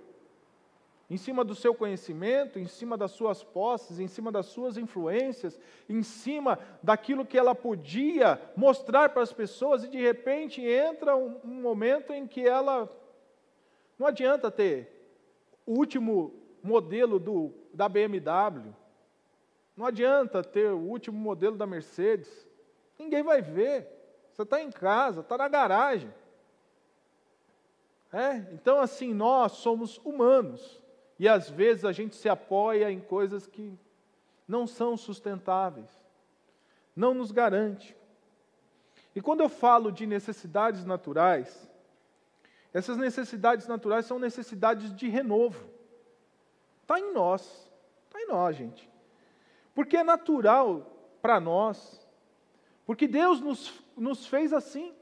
em 1.09 1.17
cima 1.17 1.43
do 1.43 1.53
seu 1.53 1.75
conhecimento, 1.75 2.57
em 2.57 2.65
cima 2.65 2.97
das 2.97 3.11
suas 3.11 3.43
posses, 3.43 3.99
em 3.99 4.07
cima 4.07 4.31
das 4.31 4.47
suas 4.47 4.77
influências, 4.77 5.59
em 5.87 6.01
cima 6.01 6.57
daquilo 6.81 7.25
que 7.25 7.37
ela 7.37 7.53
podia 7.53 8.41
mostrar 8.55 9.09
para 9.09 9.21
as 9.21 9.31
pessoas, 9.31 9.83
e 9.83 9.89
de 9.89 10.01
repente 10.01 10.61
entra 10.61 11.15
um, 11.15 11.39
um 11.43 11.61
momento 11.61 12.11
em 12.13 12.25
que 12.25 12.47
ela. 12.47 12.91
Não 13.99 14.07
adianta 14.07 14.49
ter 14.49 14.89
o 15.65 15.73
último 15.73 16.33
modelo 16.63 17.19
do, 17.19 17.53
da 17.73 17.87
BMW, 17.87 18.73
Não 19.75 19.85
adianta 19.85 20.43
ter 20.43 20.71
o 20.71 20.79
último 20.79 21.17
modelo 21.17 21.57
da 21.57 21.67
Mercedes. 21.67 22.47
Ninguém 22.97 23.21
vai 23.21 23.41
ver. 23.41 23.87
Você 24.33 24.41
está 24.41 24.61
em 24.61 24.71
casa, 24.71 25.21
está 25.21 25.37
na 25.37 25.47
garagem. 25.47 26.11
É? 28.11 28.37
Então, 28.51 28.79
assim, 28.79 29.13
nós 29.13 29.53
somos 29.53 29.99
humanos. 30.03 30.81
E 31.19 31.27
às 31.29 31.49
vezes 31.49 31.85
a 31.85 31.91
gente 31.91 32.15
se 32.15 32.27
apoia 32.27 32.91
em 32.91 32.99
coisas 32.99 33.45
que 33.45 33.77
não 34.47 34.65
são 34.65 34.97
sustentáveis, 34.97 35.89
não 36.95 37.13
nos 37.13 37.31
garante. 37.31 37.95
E 39.15 39.21
quando 39.21 39.41
eu 39.41 39.49
falo 39.49 39.91
de 39.91 40.07
necessidades 40.07 40.83
naturais, 40.83 41.69
essas 42.73 42.97
necessidades 42.97 43.67
naturais 43.67 44.07
são 44.07 44.17
necessidades 44.17 44.93
de 44.95 45.07
renovo. 45.07 45.69
Está 46.81 46.99
em 46.99 47.13
nós, 47.13 47.69
está 48.05 48.19
em 48.19 48.27
nós, 48.27 48.55
gente. 48.55 48.89
Porque 49.75 49.95
é 49.95 50.03
natural 50.03 50.91
para 51.21 51.39
nós, 51.39 52.01
porque 52.85 53.07
Deus 53.07 53.39
nos, 53.39 53.82
nos 53.95 54.25
fez 54.25 54.53
assim. 54.53 54.93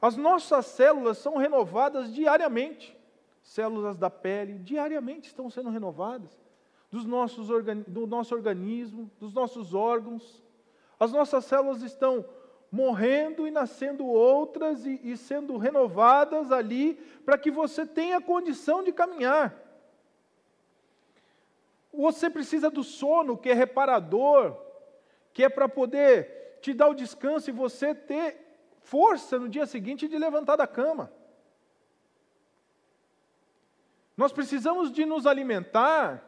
As 0.00 0.16
nossas 0.16 0.66
células 0.66 1.18
são 1.18 1.36
renovadas 1.36 2.12
diariamente. 2.12 2.96
Células 3.42 3.96
da 3.96 4.08
pele 4.08 4.58
diariamente 4.58 5.28
estão 5.28 5.50
sendo 5.50 5.70
renovadas. 5.70 6.30
Dos 6.90 7.04
nossos 7.04 7.48
do 7.86 8.06
nosso 8.06 8.34
organismo, 8.34 9.10
dos 9.20 9.32
nossos 9.32 9.74
órgãos. 9.74 10.42
As 10.98 11.12
nossas 11.12 11.44
células 11.44 11.82
estão 11.82 12.24
morrendo 12.70 13.46
e 13.46 13.50
nascendo 13.50 14.06
outras 14.06 14.86
e, 14.86 15.00
e 15.02 15.16
sendo 15.16 15.56
renovadas 15.56 16.52
ali 16.52 16.94
para 17.24 17.36
que 17.36 17.50
você 17.50 17.84
tenha 17.84 18.20
condição 18.20 18.82
de 18.82 18.92
caminhar. 18.92 19.54
Você 21.92 22.30
precisa 22.30 22.70
do 22.70 22.84
sono, 22.84 23.36
que 23.36 23.50
é 23.50 23.54
reparador, 23.54 24.56
que 25.32 25.42
é 25.42 25.48
para 25.48 25.68
poder 25.68 26.39
te 26.60 26.72
dar 26.72 26.88
o 26.88 26.94
descanso 26.94 27.50
e 27.50 27.52
você 27.52 27.94
ter 27.94 28.50
força 28.80 29.38
no 29.38 29.48
dia 29.48 29.66
seguinte 29.66 30.08
de 30.08 30.18
levantar 30.18 30.56
da 30.56 30.66
cama. 30.66 31.12
Nós 34.16 34.32
precisamos 34.32 34.92
de 34.92 35.06
nos 35.06 35.26
alimentar, 35.26 36.22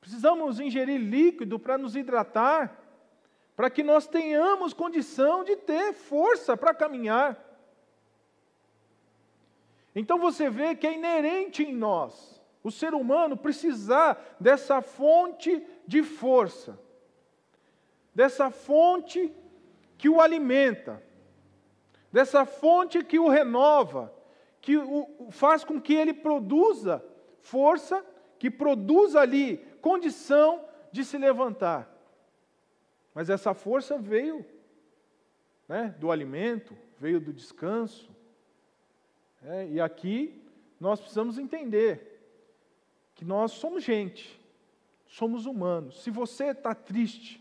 precisamos 0.00 0.60
ingerir 0.60 1.00
líquido 1.00 1.58
para 1.58 1.76
nos 1.76 1.96
hidratar, 1.96 2.78
para 3.56 3.68
que 3.68 3.82
nós 3.82 4.06
tenhamos 4.06 4.72
condição 4.72 5.42
de 5.42 5.56
ter 5.56 5.92
força 5.92 6.56
para 6.56 6.72
caminhar. 6.72 7.36
Então 9.94 10.18
você 10.18 10.48
vê 10.48 10.74
que 10.74 10.86
é 10.86 10.94
inerente 10.94 11.62
em 11.62 11.74
nós, 11.74 12.40
o 12.62 12.70
ser 12.70 12.94
humano, 12.94 13.36
precisar 13.36 14.36
dessa 14.38 14.80
fonte 14.80 15.66
de 15.86 16.02
força, 16.02 16.78
dessa 18.20 18.50
fonte 18.50 19.32
que 19.96 20.08
o 20.08 20.20
alimenta 20.20 21.02
dessa 22.12 22.44
fonte 22.44 23.04
que 23.04 23.18
o 23.18 23.28
renova, 23.28 24.12
que 24.60 24.76
o, 24.76 25.28
faz 25.30 25.64
com 25.64 25.80
que 25.80 25.94
ele 25.94 26.12
produza 26.12 27.02
força, 27.40 28.04
que 28.38 28.50
produza 28.50 29.20
ali 29.20 29.58
condição 29.80 30.64
de 30.92 31.04
se 31.04 31.16
levantar. 31.16 31.88
Mas 33.14 33.30
essa 33.30 33.54
força 33.54 33.96
veio 33.96 34.44
né, 35.68 35.94
do 35.98 36.10
alimento, 36.10 36.76
veio 36.98 37.20
do 37.20 37.32
descanso. 37.32 38.10
É, 39.42 39.68
e 39.68 39.80
aqui 39.80 40.42
nós 40.78 41.00
precisamos 41.00 41.38
entender 41.38 42.20
que 43.14 43.24
nós 43.24 43.52
somos 43.52 43.84
gente, 43.84 44.38
somos 45.06 45.46
humanos. 45.46 46.02
Se 46.02 46.10
você 46.10 46.46
está 46.46 46.74
triste, 46.74 47.39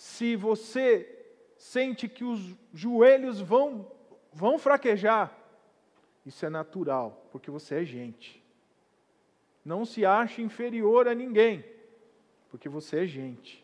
se 0.00 0.34
você 0.34 1.26
sente 1.58 2.08
que 2.08 2.24
os 2.24 2.56
joelhos 2.72 3.38
vão, 3.38 3.86
vão 4.32 4.58
fraquejar, 4.58 5.30
isso 6.24 6.46
é 6.46 6.48
natural, 6.48 7.28
porque 7.30 7.50
você 7.50 7.82
é 7.82 7.84
gente. 7.84 8.42
Não 9.62 9.84
se 9.84 10.06
ache 10.06 10.40
inferior 10.40 11.06
a 11.06 11.14
ninguém, 11.14 11.62
porque 12.48 12.66
você 12.66 13.00
é 13.00 13.06
gente. 13.06 13.62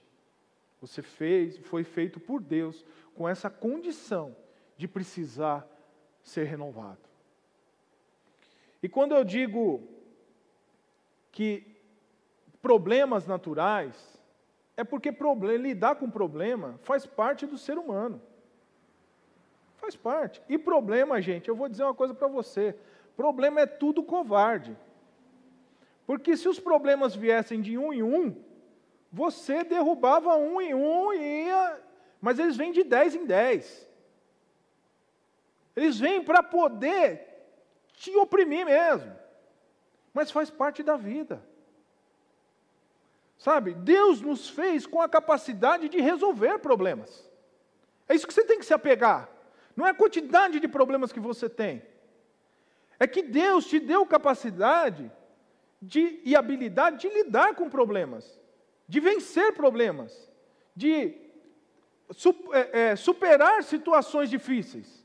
Você 0.79 1.01
fez, 1.01 1.57
foi 1.57 1.85
feito 1.85 2.21
por 2.21 2.43
Deus 2.43 2.85
com 3.15 3.27
essa 3.27 3.49
condição 3.49 4.37
de 4.77 4.87
precisar 4.87 5.67
ser 6.23 6.45
renovado. 6.45 7.09
E 8.83 8.91
quando 8.91 9.15
eu 9.15 9.25
digo 9.25 9.89
que 11.33 11.67
problemas 12.61 13.27
naturais 13.27 14.16
é 14.77 14.85
porque 14.85 15.11
problema, 15.11 15.63
lidar 15.63 15.97
com 15.97 16.11
problema 16.11 16.79
faz 16.83 17.07
parte 17.07 17.47
do 17.47 17.57
ser 17.57 17.79
humano. 17.79 18.21
Faz 19.77 19.97
parte. 19.97 20.43
E 20.49 20.59
problema, 20.59 21.21
gente, 21.21 21.49
eu 21.49 21.57
vou 21.57 21.69
dizer 21.69 21.85
uma 21.85 21.95
coisa 21.95 22.13
para 22.13 22.29
você: 22.29 22.77
problema 23.17 23.61
é 23.61 23.67
tudo 23.67 24.03
covarde. 24.03 24.77
Porque 26.07 26.37
se 26.37 26.49
os 26.49 26.61
problemas 26.61 27.17
viessem 27.17 27.61
de 27.61 27.77
um 27.77 27.93
em 27.93 28.03
um, 28.03 28.37
você 29.11 29.65
derrubava 29.65 30.37
um 30.37 30.61
em 30.61 30.75
um 30.75 31.13
e 31.13 31.47
ia. 31.47 31.83
Mas 32.21 32.39
eles 32.39 32.57
vêm 32.57 32.73
de 32.73 32.85
dez 32.85 33.15
em 33.15 33.25
dez. 33.25 33.89
Eles 35.75 35.99
vêm 35.99 36.23
para 36.23 36.43
poder 36.43 37.27
te 37.95 38.15
oprimir 38.17 38.65
mesmo. 38.65 39.13
Mas 40.13 40.31
faz 40.31 40.51
parte 40.51 40.83
da 40.83 40.97
vida. 40.97 41.43
Sabe, 43.39 43.75
Deus 43.75 44.21
nos 44.21 44.49
fez 44.49 44.87
com 44.87 45.01
a 45.01 45.09
capacidade 45.09 45.89
de 45.89 46.01
resolver 46.01 46.59
problemas. 46.59 47.31
É 48.09 48.15
isso 48.15 48.27
que 48.27 48.33
você 48.33 48.45
tem 48.45 48.59
que 48.59 48.67
se 48.67 48.75
apegar. 48.75 49.29
Não 49.77 49.87
é 49.87 49.91
a 49.91 49.95
quantidade 49.95 50.59
de 50.59 50.67
problemas 50.67 51.13
que 51.13 51.21
você 51.21 51.49
tem. 51.49 51.83
É 52.99 53.07
que 53.07 53.23
Deus 53.23 53.67
te 53.67 53.79
deu 53.79 54.07
capacidade 54.07 55.13
de, 55.83 56.21
e 56.25 56.35
habilidade 56.35 57.01
de 57.01 57.09
lidar 57.09 57.55
com 57.55 57.69
problemas, 57.69 58.41
de 58.89 59.01
vencer 59.01 59.53
problemas, 59.53 60.31
de 60.75 61.15
é, 62.53 62.81
é, 62.81 62.97
superar 62.97 63.63
situações 63.63 64.31
difíceis. 64.31 65.05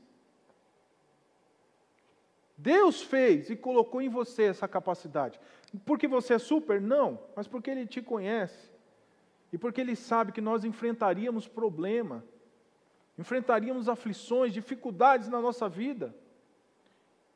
Deus 2.56 3.02
fez 3.02 3.50
e 3.50 3.56
colocou 3.56 4.00
em 4.00 4.08
você 4.08 4.44
essa 4.44 4.68
capacidade. 4.68 5.38
Porque 5.84 6.06
você 6.06 6.34
é 6.34 6.38
super? 6.38 6.80
Não, 6.80 7.18
mas 7.34 7.46
porque 7.48 7.70
Ele 7.70 7.86
te 7.86 8.02
conhece. 8.02 8.70
E 9.52 9.58
porque 9.58 9.80
Ele 9.80 9.96
sabe 9.96 10.32
que 10.32 10.40
nós 10.40 10.64
enfrentaríamos 10.64 11.48
problema, 11.48 12.24
enfrentaríamos 13.18 13.88
aflições, 13.88 14.52
dificuldades 14.52 15.28
na 15.28 15.40
nossa 15.40 15.68
vida. 15.68 16.14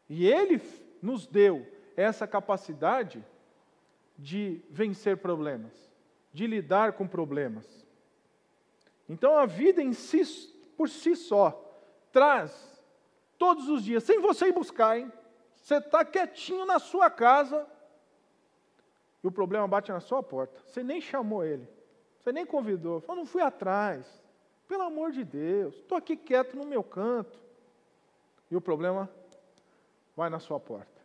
E 0.09 0.27
Ele 0.27 0.61
nos 1.03 1.27
deu 1.27 1.66
essa 1.96 2.27
capacidade 2.27 3.25
de 4.18 4.61
vencer 4.70 5.16
problemas, 5.18 5.72
de 6.33 6.46
lidar 6.46 6.92
com 6.92 7.07
problemas. 7.07 7.87
Então 9.09 9.37
a 9.37 9.46
vida 9.46 9.83
em 9.83 9.92
si, 9.92 10.22
por 10.77 10.88
si 10.88 11.14
só, 11.14 11.62
traz 12.12 12.83
todos 13.38 13.68
os 13.68 13.85
dias, 13.85 14.05
sem 14.05 14.20
você 14.20 14.49
ir 14.49 14.53
buscar, 14.53 14.99
hein? 14.99 15.12
Você 15.55 15.77
está 15.77 16.05
quietinho 16.05 16.64
na 16.64 16.79
sua 16.79 17.11
casa, 17.11 17.66
e 19.26 19.28
o 19.28 19.32
problema 19.32 19.66
bate 19.66 19.90
na 19.90 19.98
sua 19.98 20.22
porta. 20.22 20.56
Você 20.68 20.84
nem 20.84 21.00
chamou 21.00 21.44
ele, 21.44 21.68
você 22.20 22.30
nem 22.30 22.46
convidou, 22.46 23.00
falou, 23.00 23.24
não 23.24 23.26
fui 23.26 23.42
atrás. 23.42 24.06
Pelo 24.68 24.84
amor 24.84 25.10
de 25.10 25.24
Deus, 25.24 25.74
estou 25.74 25.98
aqui 25.98 26.16
quieto 26.16 26.56
no 26.56 26.64
meu 26.64 26.84
canto. 26.84 27.36
E 28.48 28.54
o 28.54 28.60
problema 28.60 29.10
vai 30.16 30.30
na 30.30 30.38
sua 30.38 30.60
porta. 30.60 31.02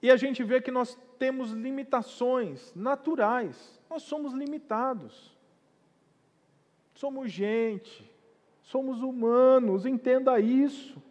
E 0.00 0.12
a 0.12 0.16
gente 0.16 0.44
vê 0.44 0.60
que 0.60 0.70
nós 0.70 0.96
temos 1.18 1.50
limitações 1.50 2.72
naturais. 2.72 3.80
Nós 3.90 4.04
somos 4.04 4.32
limitados. 4.32 5.36
Somos 6.94 7.32
gente, 7.32 8.08
somos 8.62 9.02
humanos, 9.02 9.86
entenda 9.86 10.38
isso 10.38 11.02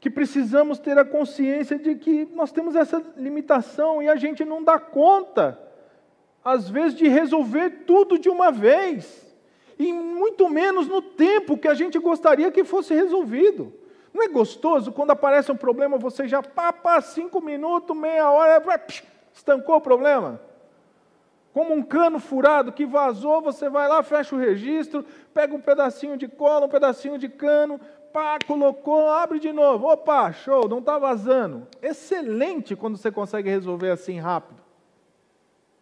que 0.00 0.08
precisamos 0.08 0.78
ter 0.78 0.98
a 0.98 1.04
consciência 1.04 1.78
de 1.78 1.94
que 1.94 2.26
nós 2.34 2.50
temos 2.50 2.74
essa 2.74 3.02
limitação 3.16 4.02
e 4.02 4.08
a 4.08 4.16
gente 4.16 4.44
não 4.46 4.64
dá 4.64 4.78
conta, 4.78 5.60
às 6.42 6.70
vezes, 6.70 6.96
de 6.96 7.06
resolver 7.06 7.84
tudo 7.86 8.18
de 8.18 8.30
uma 8.30 8.50
vez, 8.50 9.30
e 9.78 9.92
muito 9.92 10.48
menos 10.48 10.88
no 10.88 11.02
tempo 11.02 11.58
que 11.58 11.68
a 11.68 11.74
gente 11.74 11.98
gostaria 11.98 12.50
que 12.50 12.64
fosse 12.64 12.94
resolvido. 12.94 13.74
Não 14.12 14.22
é 14.22 14.28
gostoso 14.28 14.90
quando 14.90 15.10
aparece 15.10 15.52
um 15.52 15.56
problema, 15.56 15.98
você 15.98 16.26
já 16.26 16.42
pá, 16.42 17.00
cinco 17.02 17.40
minutos, 17.40 17.94
meia 17.94 18.30
hora, 18.30 18.62
estancou 19.34 19.76
o 19.76 19.80
problema? 19.82 20.40
Como 21.52 21.74
um 21.74 21.82
cano 21.82 22.18
furado 22.18 22.72
que 22.72 22.86
vazou, 22.86 23.42
você 23.42 23.68
vai 23.68 23.88
lá, 23.88 24.02
fecha 24.02 24.34
o 24.34 24.38
registro, 24.38 25.04
pega 25.34 25.54
um 25.54 25.60
pedacinho 25.60 26.16
de 26.16 26.26
cola, 26.26 26.66
um 26.66 26.70
pedacinho 26.70 27.18
de 27.18 27.28
cano, 27.28 27.80
pá, 28.12 28.38
colocou, 28.46 29.08
abre 29.08 29.38
de 29.38 29.52
novo. 29.52 29.86
Opa, 29.86 30.32
show, 30.32 30.68
não 30.68 30.78
está 30.78 30.98
vazando. 30.98 31.66
Excelente 31.82 32.76
quando 32.76 32.96
você 32.96 33.10
consegue 33.10 33.48
resolver 33.48 33.90
assim 33.90 34.18
rápido. 34.18 34.60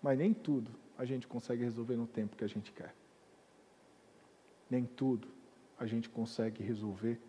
Mas 0.03 0.19
nem 0.19 0.33
tudo 0.33 0.71
a 0.97 1.05
gente 1.05 1.27
consegue 1.27 1.63
resolver 1.63 1.97
no 1.97 2.07
tempo 2.07 2.37
que 2.37 2.45
a 2.45 2.49
gente 2.49 2.73
quer. 2.73 2.95
Nem 4.71 4.85
tudo 4.85 5.29
a 5.79 5.87
gente 5.87 6.09
consegue 6.09 6.63
resolver 6.63 7.21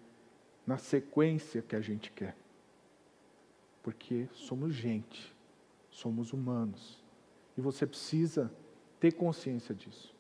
na 0.66 0.78
sequência 0.78 1.62
que 1.62 1.76
a 1.76 1.82
gente 1.82 2.12
quer. 2.12 2.36
Porque 3.82 4.28
somos 4.34 4.74
gente, 4.74 5.36
somos 5.90 6.34
humanos. 6.34 7.04
E 7.58 7.62
você 7.62 7.86
precisa 7.86 8.52
ter 9.00 9.14
consciência 9.14 9.74
disso. 9.74 10.14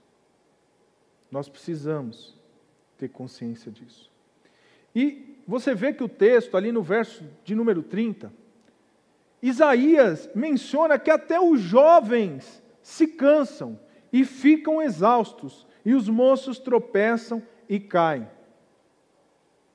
Nós 1.31 1.49
precisamos 1.49 2.35
ter 2.97 3.09
consciência 3.09 3.71
disso. 3.71 4.08
E 4.95 5.37
você 5.47 5.73
vê 5.73 5.93
que 5.93 6.03
o 6.03 6.09
texto, 6.09 6.55
ali 6.55 6.71
no 6.71 6.81
verso 6.81 7.23
de 7.43 7.55
número 7.55 7.81
30, 7.81 8.31
Isaías 9.41 10.29
menciona 10.35 10.99
que 10.99 11.09
até 11.09 11.39
os 11.39 11.59
jovens 11.59 12.61
se 12.81 13.07
cansam 13.07 13.79
e 14.11 14.25
ficam 14.25 14.81
exaustos, 14.81 15.65
e 15.85 15.93
os 15.93 16.09
moços 16.09 16.59
tropeçam 16.59 17.41
e 17.67 17.79
caem. 17.79 18.27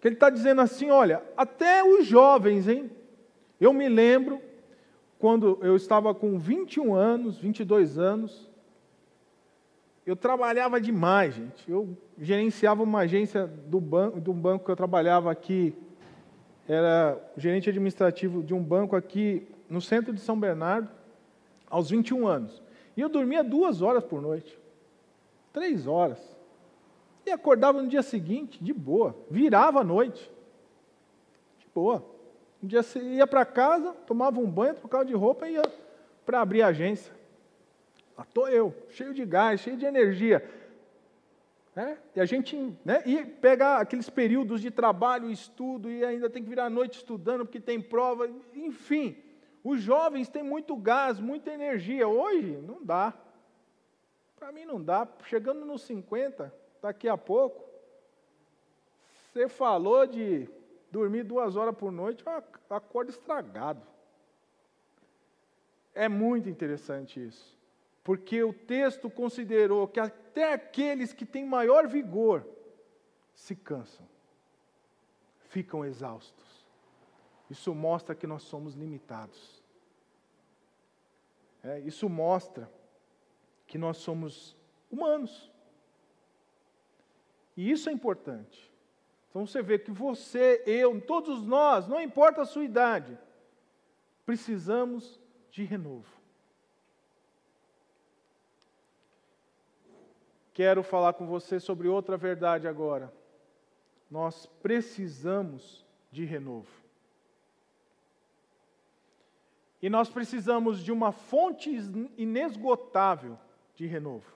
Que 0.00 0.08
ele 0.08 0.16
está 0.16 0.28
dizendo 0.28 0.60
assim: 0.60 0.90
olha, 0.90 1.22
até 1.36 1.82
os 1.82 2.06
jovens, 2.06 2.68
hein? 2.68 2.90
Eu 3.60 3.72
me 3.72 3.88
lembro 3.88 4.40
quando 5.18 5.58
eu 5.62 5.74
estava 5.74 6.14
com 6.14 6.38
21 6.38 6.94
anos, 6.94 7.38
22 7.38 7.98
anos, 7.98 8.50
eu 10.06 10.14
trabalhava 10.14 10.80
demais, 10.80 11.34
gente. 11.34 11.70
Eu 11.70 11.96
gerenciava 12.18 12.82
uma 12.82 13.00
agência 13.00 13.46
do 13.46 13.80
banco, 13.80 14.20
de 14.20 14.30
um 14.30 14.34
banco 14.34 14.64
que 14.64 14.70
eu 14.70 14.76
trabalhava 14.76 15.30
aqui, 15.30 15.74
era 16.68 17.18
gerente 17.36 17.68
administrativo 17.68 18.42
de 18.42 18.54
um 18.54 18.62
banco 18.62 18.96
aqui 18.96 19.46
no 19.68 19.80
centro 19.80 20.12
de 20.12 20.20
São 20.20 20.38
Bernardo, 20.38 20.88
aos 21.68 21.90
21 21.90 22.26
anos. 22.26 22.62
E 22.96 23.00
eu 23.00 23.08
dormia 23.08 23.42
duas 23.42 23.82
horas 23.82 24.04
por 24.04 24.20
noite, 24.20 24.58
três 25.52 25.86
horas. 25.86 26.18
E 27.26 27.30
acordava 27.30 27.80
no 27.80 27.88
dia 27.88 28.02
seguinte, 28.02 28.62
de 28.62 28.72
boa, 28.72 29.16
virava 29.30 29.80
à 29.80 29.84
noite, 29.84 30.30
de 31.58 31.66
boa. 31.74 32.04
Um 32.62 32.66
dia 32.66 32.82
ia 33.02 33.26
para 33.26 33.44
casa, 33.44 33.92
tomava 34.06 34.38
um 34.38 34.50
banho, 34.50 34.74
trocava 34.74 35.04
de 35.04 35.14
roupa 35.14 35.48
e 35.48 35.54
ia 35.54 35.62
para 36.24 36.40
abrir 36.40 36.62
a 36.62 36.68
agência. 36.68 37.13
Estou 38.22 38.48
eu, 38.48 38.74
cheio 38.90 39.12
de 39.12 39.24
gás, 39.24 39.60
cheio 39.60 39.76
de 39.76 39.84
energia. 39.84 40.42
É? 41.76 41.96
E 42.14 42.20
a 42.20 42.24
gente 42.24 42.56
né, 42.84 43.02
e 43.04 43.24
pegar 43.24 43.80
aqueles 43.80 44.08
períodos 44.08 44.60
de 44.60 44.70
trabalho, 44.70 45.28
estudo, 45.28 45.90
e 45.90 46.04
ainda 46.04 46.30
tem 46.30 46.42
que 46.42 46.48
virar 46.48 46.66
a 46.66 46.70
noite 46.70 46.98
estudando 46.98 47.44
porque 47.44 47.58
tem 47.58 47.80
prova, 47.80 48.30
enfim. 48.54 49.16
Os 49.64 49.80
jovens 49.80 50.28
têm 50.28 50.42
muito 50.42 50.76
gás, 50.76 51.18
muita 51.18 51.50
energia. 51.50 52.06
Hoje 52.06 52.58
não 52.58 52.84
dá. 52.84 53.12
Para 54.36 54.52
mim 54.52 54.64
não 54.64 54.80
dá. 54.80 55.08
Chegando 55.24 55.64
nos 55.64 55.82
50, 55.82 56.54
daqui 56.80 57.08
a 57.08 57.18
pouco, 57.18 57.64
você 59.32 59.48
falou 59.48 60.06
de 60.06 60.48
dormir 60.92 61.24
duas 61.24 61.56
horas 61.56 61.74
por 61.74 61.90
noite, 61.90 62.22
eu 62.24 62.76
acordo 62.76 63.10
estragado. 63.10 63.82
É 65.92 66.08
muito 66.08 66.48
interessante 66.48 67.26
isso 67.26 67.53
porque 68.04 68.44
o 68.44 68.52
texto 68.52 69.08
considerou 69.08 69.88
que 69.88 69.98
até 69.98 70.52
aqueles 70.52 71.14
que 71.14 71.24
têm 71.24 71.46
maior 71.46 71.88
vigor 71.88 72.46
se 73.34 73.56
cansam, 73.56 74.06
ficam 75.48 75.82
exaustos. 75.82 76.44
Isso 77.50 77.74
mostra 77.74 78.14
que 78.14 78.26
nós 78.26 78.42
somos 78.42 78.74
limitados. 78.74 79.62
É, 81.62 81.80
isso 81.80 82.08
mostra 82.08 82.70
que 83.66 83.78
nós 83.78 83.96
somos 83.96 84.54
humanos. 84.90 85.50
E 87.56 87.70
isso 87.70 87.88
é 87.88 87.92
importante. 87.92 88.70
Então 89.30 89.46
você 89.46 89.62
vê 89.62 89.78
que 89.78 89.90
você, 89.90 90.62
eu, 90.66 91.00
todos 91.00 91.42
nós, 91.42 91.88
não 91.88 92.00
importa 92.00 92.42
a 92.42 92.46
sua 92.46 92.64
idade, 92.64 93.18
precisamos 94.26 95.18
de 95.50 95.64
renovo. 95.64 96.23
Quero 100.54 100.84
falar 100.84 101.14
com 101.14 101.26
você 101.26 101.58
sobre 101.58 101.88
outra 101.88 102.16
verdade 102.16 102.68
agora. 102.68 103.12
Nós 104.08 104.46
precisamos 104.62 105.84
de 106.12 106.24
renovo. 106.24 106.70
E 109.82 109.90
nós 109.90 110.08
precisamos 110.08 110.78
de 110.78 110.92
uma 110.92 111.10
fonte 111.10 111.70
inesgotável 112.16 113.36
de 113.74 113.84
renovo. 113.84 114.32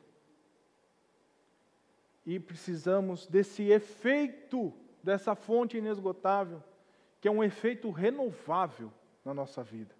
E 2.27 2.41
precisamos 2.41 3.25
desse 3.29 3.71
efeito, 3.71 4.75
dessa 5.01 5.37
fonte 5.37 5.79
inesgotável, 5.79 6.63
que 7.21 7.29
é 7.29 7.31
um 7.31 7.45
efeito 7.45 7.91
renovável 7.91 8.93
na 9.25 9.33
nossa 9.33 9.63
vida. 9.63 9.95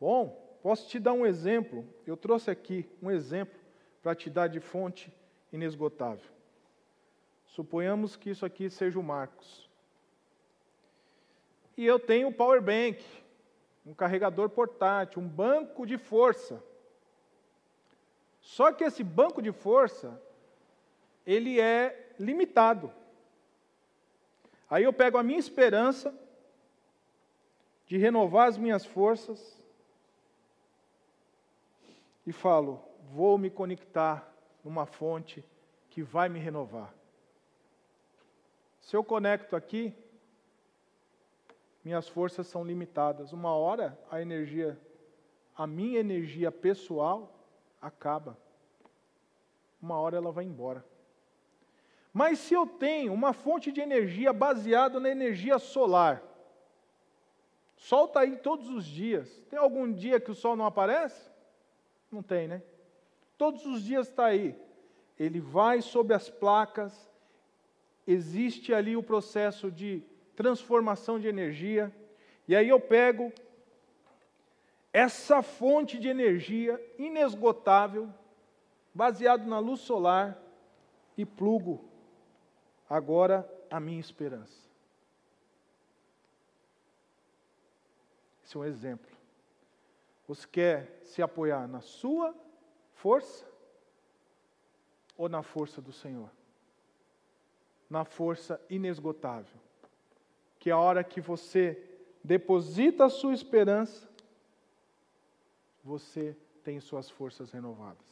Bom, 0.00 0.58
posso 0.62 0.88
te 0.88 1.00
dar 1.00 1.12
um 1.12 1.26
exemplo. 1.26 1.84
Eu 2.06 2.16
trouxe 2.16 2.52
aqui 2.52 2.88
um 3.02 3.10
exemplo 3.10 3.63
para 4.04 4.14
te 4.14 4.28
dar 4.28 4.48
de 4.48 4.60
fonte 4.60 5.10
inesgotável. 5.50 6.30
Suponhamos 7.46 8.16
que 8.16 8.28
isso 8.28 8.44
aqui 8.44 8.68
seja 8.68 9.00
o 9.00 9.02
Marcos. 9.02 9.66
E 11.74 11.86
eu 11.86 11.98
tenho 11.98 12.28
um 12.28 12.32
power 12.32 12.60
bank, 12.60 13.02
um 13.84 13.94
carregador 13.94 14.50
portátil, 14.50 15.22
um 15.22 15.26
banco 15.26 15.86
de 15.86 15.96
força. 15.96 16.62
Só 18.42 18.70
que 18.70 18.84
esse 18.84 19.02
banco 19.02 19.40
de 19.40 19.52
força, 19.52 20.20
ele 21.26 21.58
é 21.58 22.12
limitado. 22.20 22.92
Aí 24.68 24.84
eu 24.84 24.92
pego 24.92 25.16
a 25.16 25.22
minha 25.22 25.38
esperança 25.38 26.14
de 27.86 27.96
renovar 27.96 28.48
as 28.48 28.58
minhas 28.58 28.84
forças 28.84 29.58
e 32.26 32.32
falo: 32.32 32.93
vou 33.12 33.38
me 33.38 33.50
conectar 33.50 34.32
numa 34.62 34.86
fonte 34.86 35.44
que 35.90 36.02
vai 36.02 36.28
me 36.28 36.38
renovar. 36.38 36.92
Se 38.80 38.96
eu 38.96 39.04
conecto 39.04 39.56
aqui, 39.56 39.94
minhas 41.84 42.08
forças 42.08 42.46
são 42.46 42.64
limitadas. 42.64 43.32
Uma 43.32 43.54
hora 43.54 43.98
a 44.10 44.20
energia, 44.20 44.78
a 45.56 45.66
minha 45.66 46.00
energia 46.00 46.50
pessoal 46.50 47.32
acaba. 47.80 48.36
Uma 49.80 49.98
hora 49.98 50.16
ela 50.16 50.32
vai 50.32 50.44
embora. 50.44 50.84
Mas 52.12 52.38
se 52.38 52.54
eu 52.54 52.66
tenho 52.66 53.12
uma 53.12 53.32
fonte 53.32 53.70
de 53.72 53.80
energia 53.80 54.32
baseada 54.32 55.00
na 55.00 55.10
energia 55.10 55.58
solar, 55.58 56.22
sol 57.76 58.06
está 58.06 58.20
aí 58.20 58.36
todos 58.36 58.68
os 58.68 58.86
dias. 58.86 59.42
Tem 59.50 59.58
algum 59.58 59.92
dia 59.92 60.20
que 60.20 60.30
o 60.30 60.34
sol 60.34 60.56
não 60.56 60.64
aparece? 60.64 61.30
Não 62.10 62.22
tem, 62.22 62.48
né? 62.48 62.62
Todos 63.36 63.66
os 63.66 63.82
dias 63.82 64.08
está 64.08 64.26
aí. 64.26 64.56
Ele 65.18 65.40
vai 65.40 65.80
sob 65.80 66.12
as 66.12 66.28
placas, 66.28 67.10
existe 68.06 68.72
ali 68.72 68.96
o 68.96 69.02
processo 69.02 69.70
de 69.70 70.02
transformação 70.34 71.18
de 71.18 71.28
energia, 71.28 71.94
e 72.46 72.54
aí 72.54 72.68
eu 72.68 72.80
pego 72.80 73.32
essa 74.92 75.42
fonte 75.42 75.98
de 75.98 76.08
energia 76.08 76.80
inesgotável, 76.98 78.12
baseado 78.92 79.46
na 79.46 79.58
luz 79.58 79.80
solar, 79.80 80.40
e 81.16 81.24
plugo 81.24 81.84
agora 82.88 83.48
a 83.70 83.78
minha 83.80 84.00
esperança. 84.00 84.64
Esse 88.44 88.56
é 88.56 88.60
um 88.60 88.64
exemplo. 88.64 89.10
Você 90.28 90.46
quer 90.46 91.00
se 91.02 91.22
apoiar 91.22 91.66
na 91.66 91.80
sua 91.80 92.34
força 93.04 93.44
ou 95.14 95.28
na 95.28 95.42
força 95.42 95.82
do 95.82 95.92
Senhor? 95.92 96.30
Na 97.90 98.02
força 98.02 98.58
inesgotável. 98.70 99.60
Que 100.58 100.70
a 100.70 100.78
hora 100.78 101.04
que 101.04 101.20
você 101.20 101.78
deposita 102.24 103.04
a 103.04 103.10
sua 103.10 103.34
esperança, 103.34 104.08
você 105.84 106.34
tem 106.62 106.80
suas 106.80 107.10
forças 107.10 107.50
renovadas. 107.50 108.06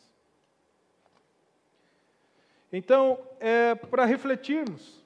Então, 2.71 3.19
é, 3.41 3.75
para 3.75 4.05
refletirmos, 4.05 5.03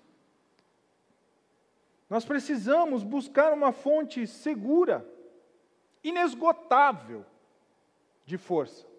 nós 2.10 2.24
precisamos 2.24 3.04
buscar 3.04 3.52
uma 3.52 3.70
fonte 3.70 4.26
segura, 4.26 5.08
inesgotável 6.02 7.24
de 8.24 8.36
força 8.36 8.95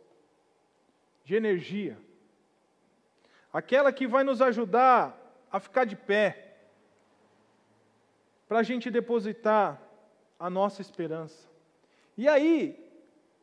de 1.28 1.36
energia, 1.36 1.98
aquela 3.52 3.92
que 3.92 4.08
vai 4.08 4.24
nos 4.24 4.42
ajudar 4.42 5.14
a 5.52 5.60
ficar 5.60 5.84
de 5.84 5.94
pé, 5.94 6.56
para 8.48 8.60
a 8.60 8.64
gente 8.64 8.90
depositar 8.90 9.78
a 10.40 10.50
nossa 10.50 10.82
esperança. 10.82 11.50
E 12.18 12.30
aí, 12.30 12.82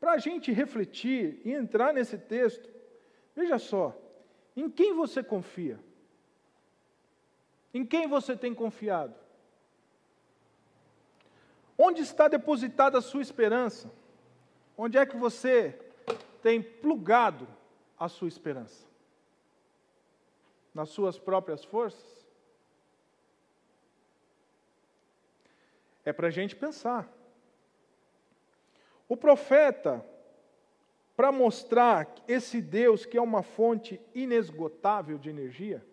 para 0.00 0.12
a 0.12 0.16
gente 0.16 0.50
refletir 0.50 1.42
e 1.44 1.52
entrar 1.52 1.92
nesse 1.92 2.16
texto, 2.16 2.66
veja 3.36 3.58
só, 3.58 3.94
em 4.56 4.70
quem 4.70 4.94
você 4.94 5.22
confia? 5.22 5.78
Em 7.74 7.84
quem 7.84 8.06
você 8.06 8.34
tem 8.34 8.54
confiado? 8.54 9.14
Onde 11.76 12.00
está 12.00 12.28
depositada 12.28 12.96
a 12.96 13.02
sua 13.02 13.20
esperança? 13.20 13.92
Onde 14.74 14.96
é 14.96 15.04
que 15.04 15.18
você 15.18 15.78
tem 16.40 16.62
plugado 16.62 17.46
a 17.98 18.08
sua 18.08 18.28
esperança? 18.28 18.86
Nas 20.74 20.88
suas 20.88 21.18
próprias 21.18 21.64
forças? 21.64 22.24
É 26.04 26.12
para 26.12 26.28
a 26.28 26.30
gente 26.30 26.54
pensar. 26.54 27.08
O 29.08 29.16
profeta, 29.16 30.04
para 31.16 31.30
mostrar 31.30 32.12
esse 32.26 32.60
Deus 32.60 33.06
que 33.06 33.16
é 33.16 33.22
uma 33.22 33.42
fonte 33.42 34.00
inesgotável 34.14 35.18
de 35.18 35.30
energia, 35.30 35.84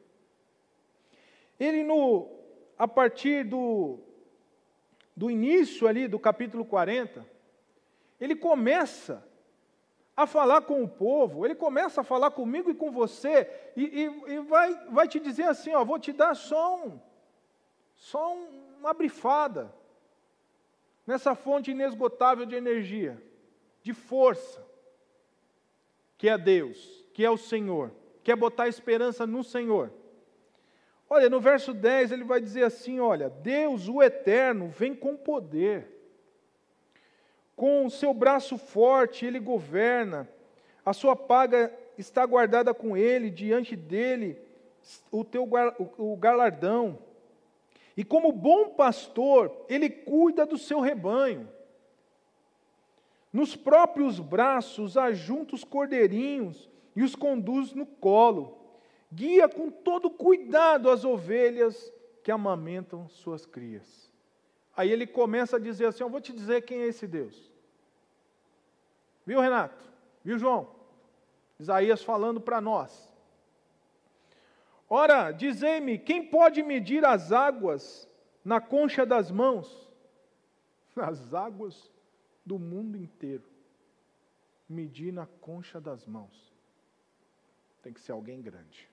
ele 1.59 1.83
no 1.83 2.39
a 2.77 2.87
partir 2.87 3.43
do 3.43 3.99
do 5.15 5.29
início 5.29 5.87
ali 5.87 6.07
do 6.07 6.17
capítulo 6.17 6.65
40, 6.65 7.25
ele 8.19 8.35
começa 8.35 9.23
a 10.15 10.27
falar 10.27 10.61
com 10.61 10.83
o 10.83 10.87
povo, 10.87 11.45
ele 11.45 11.55
começa 11.55 12.01
a 12.01 12.03
falar 12.03 12.31
comigo 12.31 12.69
e 12.69 12.75
com 12.75 12.91
você, 12.91 13.49
e, 13.75 13.83
e, 14.03 14.33
e 14.33 14.39
vai, 14.41 14.73
vai 14.89 15.07
te 15.07 15.19
dizer 15.19 15.43
assim: 15.43 15.73
ó, 15.73 15.83
vou 15.83 15.99
te 15.99 16.11
dar 16.11 16.35
só 16.35 16.77
um, 16.77 16.99
só 17.95 18.33
um, 18.33 18.77
uma 18.79 18.93
brifada 18.93 19.73
nessa 21.05 21.33
fonte 21.35 21.71
inesgotável 21.71 22.45
de 22.45 22.55
energia, 22.55 23.21
de 23.81 23.93
força, 23.93 24.65
que 26.17 26.27
é 26.29 26.37
Deus, 26.37 27.05
que 27.13 27.25
é 27.25 27.29
o 27.29 27.37
Senhor, 27.37 27.91
que 28.23 28.31
é 28.31 28.35
botar 28.35 28.67
esperança 28.67 29.25
no 29.25 29.43
Senhor. 29.43 29.91
Olha, 31.09 31.29
no 31.29 31.41
verso 31.41 31.73
10 31.73 32.11
ele 32.11 32.23
vai 32.23 32.39
dizer 32.39 32.63
assim: 32.63 32.99
Olha, 32.99 33.29
Deus, 33.29 33.87
o 33.87 34.01
eterno, 34.01 34.69
vem 34.69 34.93
com 34.93 35.17
poder, 35.17 36.00
com 37.61 37.85
o 37.85 37.91
seu 37.91 38.11
braço 38.11 38.57
forte 38.57 39.23
ele 39.23 39.37
governa, 39.39 40.27
a 40.83 40.93
sua 40.93 41.15
paga 41.15 41.71
está 41.95 42.25
guardada 42.25 42.73
com 42.73 42.97
ele, 42.97 43.29
diante 43.29 43.75
dele 43.75 44.35
o 45.11 45.23
teu 45.23 45.47
o 45.95 46.17
galardão. 46.17 46.97
E 47.95 48.03
como 48.03 48.31
bom 48.31 48.69
pastor, 48.69 49.55
ele 49.69 49.91
cuida 49.91 50.43
do 50.43 50.57
seu 50.57 50.79
rebanho. 50.79 51.47
Nos 53.31 53.55
próprios 53.55 54.19
braços 54.19 54.97
ajunta 54.97 55.53
os 55.53 55.63
cordeirinhos 55.63 56.67
e 56.95 57.03
os 57.03 57.15
conduz 57.15 57.73
no 57.73 57.85
colo 57.85 58.57
guia 59.13 59.47
com 59.47 59.69
todo 59.69 60.09
cuidado 60.09 60.89
as 60.89 61.05
ovelhas 61.05 61.93
que 62.23 62.31
amamentam 62.31 63.07
suas 63.07 63.45
crias. 63.45 64.11
Aí 64.75 64.89
ele 64.89 65.05
começa 65.05 65.57
a 65.57 65.59
dizer 65.59 65.85
assim: 65.85 66.01
Eu 66.01 66.09
vou 66.09 66.21
te 66.21 66.33
dizer 66.33 66.61
quem 66.61 66.79
é 66.79 66.87
esse 66.87 67.05
Deus. 67.05 67.50
Viu, 69.31 69.39
Renato? 69.39 69.85
Viu, 70.25 70.37
João? 70.37 70.75
Isaías 71.57 72.03
falando 72.03 72.41
para 72.41 72.59
nós. 72.59 73.15
Ora, 74.89 75.31
dizei-me, 75.31 75.97
quem 75.97 76.27
pode 76.27 76.61
medir 76.61 77.05
as 77.05 77.31
águas 77.31 78.09
na 78.43 78.59
concha 78.59 79.05
das 79.05 79.31
mãos? 79.31 79.89
As 80.97 81.33
águas 81.33 81.89
do 82.45 82.59
mundo 82.59 82.97
inteiro. 82.97 83.45
Medir 84.67 85.13
na 85.13 85.25
concha 85.39 85.79
das 85.79 86.05
mãos. 86.05 86.53
Tem 87.81 87.93
que 87.93 88.01
ser 88.01 88.11
alguém 88.11 88.41
grande. 88.41 88.89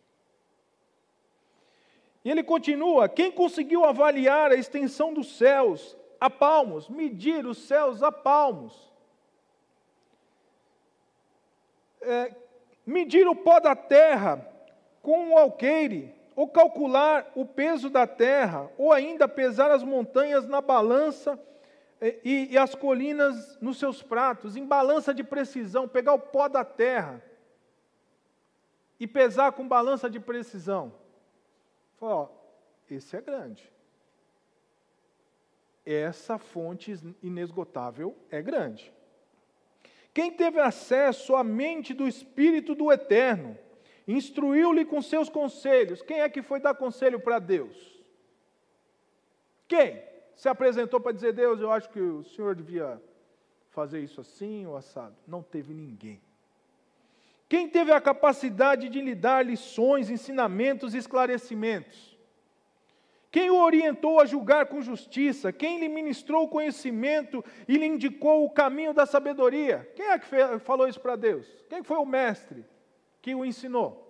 E 2.25 2.31
ele 2.31 2.45
continua: 2.45 3.09
quem 3.09 3.33
conseguiu 3.33 3.85
avaliar 3.85 4.53
a 4.53 4.55
extensão 4.55 5.13
dos 5.13 5.37
céus 5.37 5.97
a 6.21 6.31
palmos, 6.31 6.89
medir 6.89 7.45
os 7.45 7.59
céus 7.59 8.05
a 8.05 8.13
palmos, 8.13 8.89
é, 12.09 12.35
medir 12.87 13.27
o 13.29 13.35
pó 13.35 13.61
da 13.61 13.77
terra 13.77 14.47
com 15.03 15.29
um 15.29 15.39
alqueire, 15.39 16.15
ou 16.35 16.49
calcular 16.49 17.31
o 17.35 17.45
peso 17.45 17.91
da 17.91 18.07
terra, 18.07 18.71
ou 18.79 18.93
ainda 18.93 19.27
pesar 19.27 19.71
as 19.71 19.83
montanhas 19.83 20.47
na 20.47 20.61
balança 20.61 21.39
é, 22.01 22.19
e, 22.25 22.53
e 22.53 22.59
as 22.59 22.75
colinas 22.75 23.59
nos 23.61 23.79
seus 23.79 24.03
pratos, 24.03 24.57
em 24.57 24.65
balança 24.65 25.13
de 25.13 25.25
precisão, 25.25 25.89
pegar 25.89 26.15
o 26.15 26.19
pó 26.19 26.49
da 26.49 26.65
terra 26.65 27.23
e 29.01 29.07
pesar 29.07 29.53
com 29.53 29.67
balança 29.67 30.09
de 30.09 30.21
precisão. 30.21 30.93
Falou, 31.97 32.15
ó, 32.15 32.29
esse 32.91 33.17
é 33.17 33.21
grande. 33.21 33.71
Essa 35.85 36.39
fonte 36.39 36.95
inesgotável 37.23 38.17
é 38.31 38.43
grande. 38.43 38.93
Quem 40.19 40.33
teve 40.33 40.59
acesso 40.59 41.37
à 41.37 41.45
mente 41.45 41.95
do 41.95 42.09
Espírito 42.09 42.75
do 42.75 42.91
Eterno, 42.91 43.57
instruiu-lhe 44.05 44.85
com 44.85 45.01
seus 45.01 45.29
conselhos. 45.29 46.03
Quem 46.03 46.23
é 46.23 46.29
que 46.29 46.43
foi 46.43 46.59
dar 46.59 46.75
conselho 46.75 47.21
para 47.21 47.39
Deus? 47.39 48.03
Quem 49.69 50.03
se 50.35 50.49
apresentou 50.49 50.99
para 50.99 51.13
dizer, 51.13 51.33
Deus, 51.35 51.61
eu 51.61 51.71
acho 51.71 51.89
que 51.91 52.01
o 52.01 52.25
senhor 52.25 52.57
devia 52.57 53.01
fazer 53.71 54.01
isso 54.01 54.21
assim 54.21 54.67
ou 54.67 54.77
assado? 54.77 55.15
Não 55.25 55.41
teve 55.41 55.73
ninguém. 55.73 56.21
Quem 57.49 57.69
teve 57.69 57.93
a 57.93 58.01
capacidade 58.01 58.89
de 58.89 59.01
lhe 59.01 59.15
dar 59.15 59.47
lições, 59.47 60.11
ensinamentos 60.11 60.95
e 60.95 60.99
esclarecimentos? 60.99 62.18
Quem 63.31 63.51
o 63.51 63.63
orientou 63.63 64.21
a 64.21 64.25
julgar 64.25 64.67
com 64.67 64.81
justiça? 64.81 65.53
Quem 65.53 65.79
lhe 65.79 65.89
ministrou 65.89 66.45
o 66.45 66.49
conhecimento 66.49 67.45
e 67.67 67.77
lhe 67.77 67.85
indicou 67.85 68.45
o 68.45 68.51
caminho 68.51 68.95
da 68.95 69.05
sabedoria? 69.05 69.91
Quem 69.95 70.07
é 70.07 70.19
que 70.19 70.27
falou 70.61 70.89
isso 70.89 71.01
para 71.01 71.17
Deus? 71.17 71.47
Quem 71.69 71.83
foi 71.83 71.99
o 71.99 72.07
mestre 72.07 72.65
que 73.21 73.35
o 73.35 73.45
ensinou? 73.45 74.07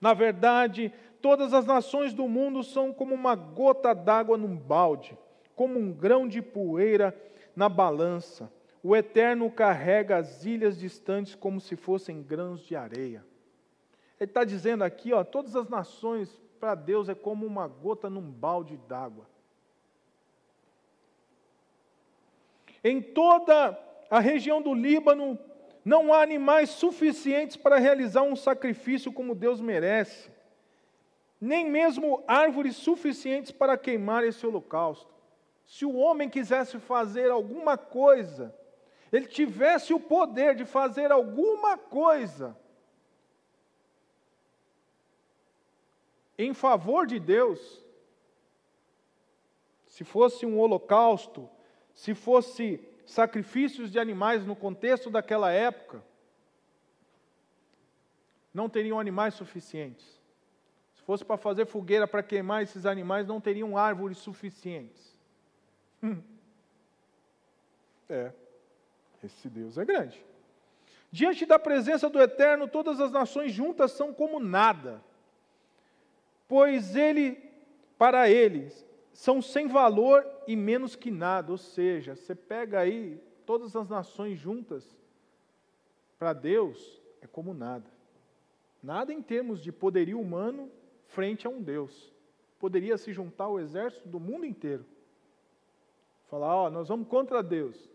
Na 0.00 0.14
verdade, 0.14 0.92
todas 1.20 1.52
as 1.52 1.66
nações 1.66 2.14
do 2.14 2.28
mundo 2.28 2.62
são 2.62 2.92
como 2.92 3.14
uma 3.14 3.34
gota 3.34 3.92
d'água 3.92 4.38
num 4.38 4.56
balde, 4.56 5.18
como 5.56 5.76
um 5.76 5.92
grão 5.92 6.28
de 6.28 6.40
poeira 6.40 7.16
na 7.56 7.68
balança. 7.68 8.52
O 8.80 8.94
Eterno 8.94 9.50
carrega 9.50 10.18
as 10.18 10.44
ilhas 10.44 10.78
distantes 10.78 11.34
como 11.34 11.60
se 11.60 11.74
fossem 11.74 12.22
grãos 12.22 12.60
de 12.60 12.76
areia. 12.76 13.26
Ele 14.20 14.30
está 14.30 14.44
dizendo 14.44 14.84
aqui, 14.84 15.12
ó, 15.12 15.24
todas 15.24 15.56
as 15.56 15.68
nações 15.68 16.40
para 16.58 16.74
Deus 16.74 17.08
é 17.08 17.14
como 17.14 17.46
uma 17.46 17.66
gota 17.66 18.10
num 18.10 18.30
balde 18.30 18.76
d'água. 18.88 19.26
Em 22.82 23.00
toda 23.00 23.78
a 24.10 24.20
região 24.20 24.60
do 24.62 24.74
Líbano 24.74 25.38
não 25.84 26.12
há 26.12 26.22
animais 26.22 26.70
suficientes 26.70 27.56
para 27.56 27.78
realizar 27.78 28.22
um 28.22 28.36
sacrifício 28.36 29.12
como 29.12 29.34
Deus 29.34 29.60
merece, 29.60 30.30
nem 31.40 31.68
mesmo 31.68 32.22
árvores 32.26 32.76
suficientes 32.76 33.50
para 33.50 33.78
queimar 33.78 34.24
esse 34.24 34.46
holocausto. 34.46 35.12
Se 35.66 35.84
o 35.84 35.96
homem 35.96 36.28
quisesse 36.28 36.78
fazer 36.78 37.30
alguma 37.30 37.76
coisa, 37.76 38.54
ele 39.12 39.26
tivesse 39.26 39.92
o 39.92 40.00
poder 40.00 40.54
de 40.54 40.64
fazer 40.64 41.12
alguma 41.12 41.76
coisa 41.76 42.56
em 46.38 46.54
favor 46.54 47.06
de 47.06 47.18
Deus, 47.18 47.84
se 49.88 50.04
fosse 50.04 50.46
um 50.46 50.58
holocausto, 50.60 51.50
se 51.92 52.14
fosse 52.14 52.80
sacrifícios 53.04 53.90
de 53.90 53.98
animais 53.98 54.46
no 54.46 54.54
contexto 54.54 55.10
daquela 55.10 55.50
época, 55.50 56.04
não 58.54 58.68
teriam 58.68 59.00
animais 59.00 59.34
suficientes. 59.34 60.06
Se 60.94 61.02
fosse 61.02 61.24
para 61.24 61.36
fazer 61.36 61.66
fogueira 61.66 62.06
para 62.06 62.22
queimar 62.22 62.62
esses 62.62 62.86
animais, 62.86 63.26
não 63.26 63.40
teriam 63.40 63.76
árvores 63.76 64.18
suficientes. 64.18 65.16
É. 68.10 68.32
Esse 69.22 69.50
Deus 69.50 69.76
é 69.76 69.84
grande. 69.84 70.24
Diante 71.10 71.44
da 71.44 71.58
presença 71.58 72.08
do 72.08 72.18
Eterno, 72.18 72.66
todas 72.66 73.00
as 73.00 73.12
nações 73.12 73.52
juntas 73.52 73.92
são 73.92 74.14
como 74.14 74.40
nada, 74.40 75.04
pois 76.48 76.96
ele, 76.96 77.38
para 77.98 78.28
eles, 78.30 78.84
são 79.12 79.42
sem 79.42 79.68
valor 79.68 80.26
e 80.46 80.56
menos 80.56 80.96
que 80.96 81.10
nada. 81.10 81.52
Ou 81.52 81.58
seja, 81.58 82.16
você 82.16 82.34
pega 82.34 82.80
aí 82.80 83.20
todas 83.44 83.76
as 83.76 83.88
nações 83.88 84.38
juntas, 84.38 84.96
para 86.18 86.32
Deus 86.32 87.00
é 87.20 87.26
como 87.26 87.54
nada. 87.54 87.90
Nada 88.82 89.12
em 89.12 89.22
termos 89.22 89.60
de 89.60 89.70
poderio 89.70 90.20
humano 90.20 90.70
frente 91.08 91.46
a 91.46 91.50
um 91.50 91.62
Deus. 91.62 92.12
Poderia 92.58 92.96
se 92.96 93.12
juntar 93.12 93.48
o 93.48 93.60
exército 93.60 94.08
do 94.08 94.18
mundo 94.18 94.44
inteiro. 94.44 94.84
Falar, 96.28 96.54
ó, 96.54 96.70
nós 96.70 96.88
vamos 96.88 97.08
contra 97.08 97.42
Deus. 97.42 97.88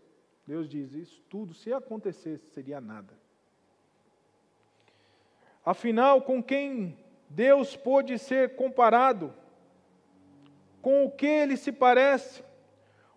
Deus 0.46 0.68
diz: 0.68 0.92
Isso 0.94 1.22
tudo, 1.28 1.54
se 1.54 1.72
acontecesse, 1.72 2.46
seria 2.50 2.80
nada. 2.80 3.12
Afinal, 5.64 6.20
com 6.20 6.42
quem 6.42 6.98
Deus 7.28 7.76
pôde 7.76 8.18
ser 8.18 8.56
comparado? 8.56 9.32
Com 10.80 11.04
o 11.04 11.10
que 11.10 11.26
ele 11.26 11.56
se 11.56 11.72
parece? 11.72 12.44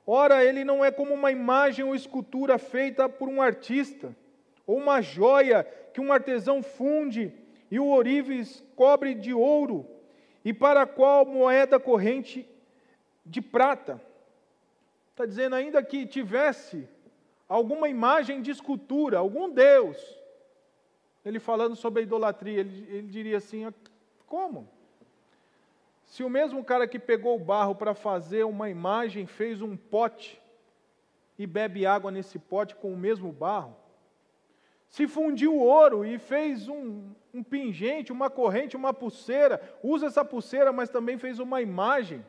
Ora, 0.05 0.43
ele 0.43 0.63
não 0.63 0.83
é 0.85 0.89
como 0.89 1.13
uma 1.13 1.31
imagem 1.31 1.83
ou 1.83 1.93
escultura 1.93 2.57
feita 2.57 3.09
por 3.09 3.27
um 3.27 3.41
artista, 3.41 4.15
ou 4.65 4.77
uma 4.77 5.01
joia 5.01 5.63
que 5.93 5.99
um 5.99 6.13
artesão 6.13 6.63
funde 6.63 7.33
e 7.69 7.79
o 7.79 7.87
ourives 7.87 8.63
cobre 8.75 9.13
de 9.13 9.33
ouro, 9.33 9.85
e 10.45 10.53
para 10.53 10.83
a 10.83 10.87
qual 10.87 11.25
moeda 11.25 11.77
corrente 11.77 12.47
de 13.25 13.41
prata. 13.41 14.01
Está 15.11 15.25
dizendo, 15.25 15.55
ainda 15.55 15.83
que 15.83 16.05
tivesse 16.05 16.87
alguma 17.49 17.89
imagem 17.89 18.41
de 18.41 18.51
escultura, 18.51 19.17
algum 19.17 19.49
Deus, 19.49 19.97
ele 21.25 21.39
falando 21.39 21.75
sobre 21.75 21.99
a 21.99 22.03
idolatria, 22.03 22.61
ele, 22.61 22.87
ele 22.89 23.07
diria 23.07 23.37
assim: 23.37 23.65
como? 24.27 24.69
Se 26.05 26.23
o 26.23 26.29
mesmo 26.29 26.63
cara 26.63 26.87
que 26.87 26.99
pegou 26.99 27.35
o 27.35 27.43
barro 27.43 27.73
para 27.73 27.95
fazer 27.95 28.43
uma 28.45 28.69
imagem 28.69 29.25
fez 29.25 29.61
um 29.61 29.75
pote 29.75 30.39
e 31.37 31.47
bebe 31.47 31.85
água 31.85 32.11
nesse 32.11 32.37
pote 32.37 32.75
com 32.75 32.93
o 32.93 32.97
mesmo 32.97 33.31
barro, 33.31 33.75
se 34.89 35.07
fundiu 35.07 35.57
ouro 35.57 36.05
e 36.05 36.17
fez 36.17 36.69
um, 36.69 37.11
um 37.33 37.43
pingente, 37.43 38.11
uma 38.11 38.29
corrente, 38.29 38.77
uma 38.77 38.93
pulseira, 38.93 39.61
usa 39.83 40.07
essa 40.07 40.23
pulseira, 40.23 40.71
mas 40.71 40.89
também 40.89 41.17
fez 41.17 41.39
uma 41.39 41.61
imagem 41.61 42.25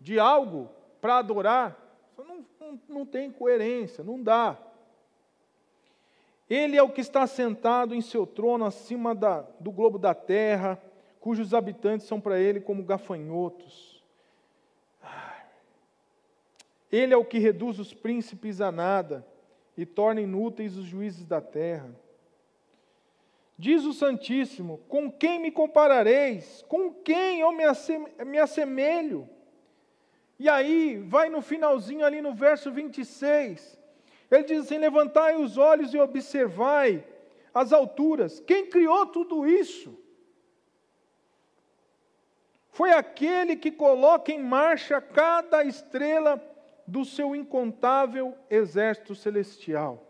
de 0.00 0.18
algo 0.18 0.68
para 1.00 1.18
adorar, 1.18 1.76
não, 2.18 2.44
não, 2.58 2.80
não 2.88 3.06
tem 3.06 3.30
coerência, 3.30 4.02
não 4.02 4.20
dá. 4.20 4.58
Ele 6.50 6.76
é 6.76 6.82
o 6.82 6.90
que 6.90 7.00
está 7.00 7.28
sentado 7.28 7.94
em 7.94 8.00
seu 8.00 8.26
trono 8.26 8.64
acima 8.64 9.14
da, 9.14 9.42
do 9.60 9.70
globo 9.70 9.96
da 9.96 10.12
terra, 10.12 10.82
cujos 11.20 11.54
habitantes 11.54 12.08
são 12.08 12.20
para 12.20 12.40
ele 12.40 12.60
como 12.60 12.82
gafanhotos. 12.82 14.02
Ele 16.90 17.14
é 17.14 17.16
o 17.16 17.24
que 17.24 17.38
reduz 17.38 17.78
os 17.78 17.94
príncipes 17.94 18.60
a 18.60 18.72
nada 18.72 19.24
e 19.76 19.86
torna 19.86 20.20
inúteis 20.20 20.76
os 20.76 20.84
juízes 20.84 21.24
da 21.24 21.40
terra. 21.40 21.88
Diz 23.56 23.84
o 23.84 23.92
Santíssimo: 23.92 24.78
Com 24.88 25.08
quem 25.08 25.38
me 25.38 25.52
comparareis? 25.52 26.64
Com 26.66 26.92
quem 26.92 27.40
eu 27.40 27.52
me 27.52 28.38
assemelho? 28.40 29.28
E 30.36 30.48
aí, 30.48 30.96
vai 31.06 31.28
no 31.28 31.40
finalzinho 31.40 32.04
ali 32.04 32.20
no 32.20 32.34
verso 32.34 32.72
26. 32.72 33.78
Ele 34.30 34.44
diz 34.44 34.64
assim: 34.64 34.78
Levantai 34.78 35.36
os 35.36 35.58
olhos 35.58 35.92
e 35.92 35.98
observai 35.98 37.04
as 37.52 37.72
alturas. 37.72 38.40
Quem 38.40 38.66
criou 38.66 39.06
tudo 39.06 39.46
isso? 39.46 39.98
Foi 42.70 42.92
aquele 42.92 43.56
que 43.56 43.70
coloca 43.70 44.30
em 44.30 44.42
marcha 44.42 45.00
cada 45.00 45.64
estrela 45.64 46.40
do 46.86 47.04
seu 47.04 47.34
incontável 47.34 48.34
exército 48.48 49.14
celestial. 49.14 50.06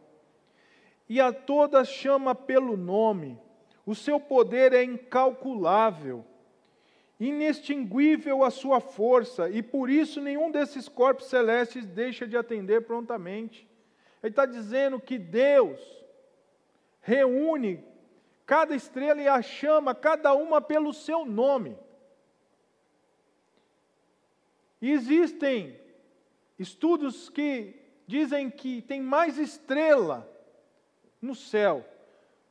E 1.09 1.21
a 1.21 1.33
todas 1.33 1.89
chama 1.89 2.35
pelo 2.35 2.77
nome. 2.77 3.39
O 3.87 3.95
seu 3.95 4.21
poder 4.21 4.73
é 4.73 4.85
incalculável, 4.85 6.25
inextinguível 7.19 8.45
a 8.45 8.51
sua 8.51 8.79
força, 8.79 9.49
e 9.51 9.63
por 9.63 9.91
isso 9.91 10.21
nenhum 10.21 10.51
desses 10.51 10.89
corpos 10.89 11.27
celestes 11.27 11.87
deixa 11.87 12.27
de 12.27 12.37
atender 12.37 12.83
prontamente. 12.83 13.70
Ele 14.23 14.33
está 14.33 14.47
dizendo 14.47 15.01
que 15.01 15.19
Deus 15.19 15.81
reúne 17.01 17.85
cada 18.45 18.75
estrela 18.75 19.21
e 19.23 19.29
a 19.29 19.41
chama, 19.41 19.95
cada 19.95 20.35
uma 20.35 20.61
pelo 20.61 20.93
seu 20.93 21.25
nome. 21.25 21.79
Existem 24.83 25.79
estudos 26.59 27.29
que 27.29 27.75
dizem 28.07 28.51
que 28.51 28.83
tem 28.83 29.01
mais 29.01 29.39
estrela 29.39 30.29
no 31.21 31.35
céu 31.35 31.85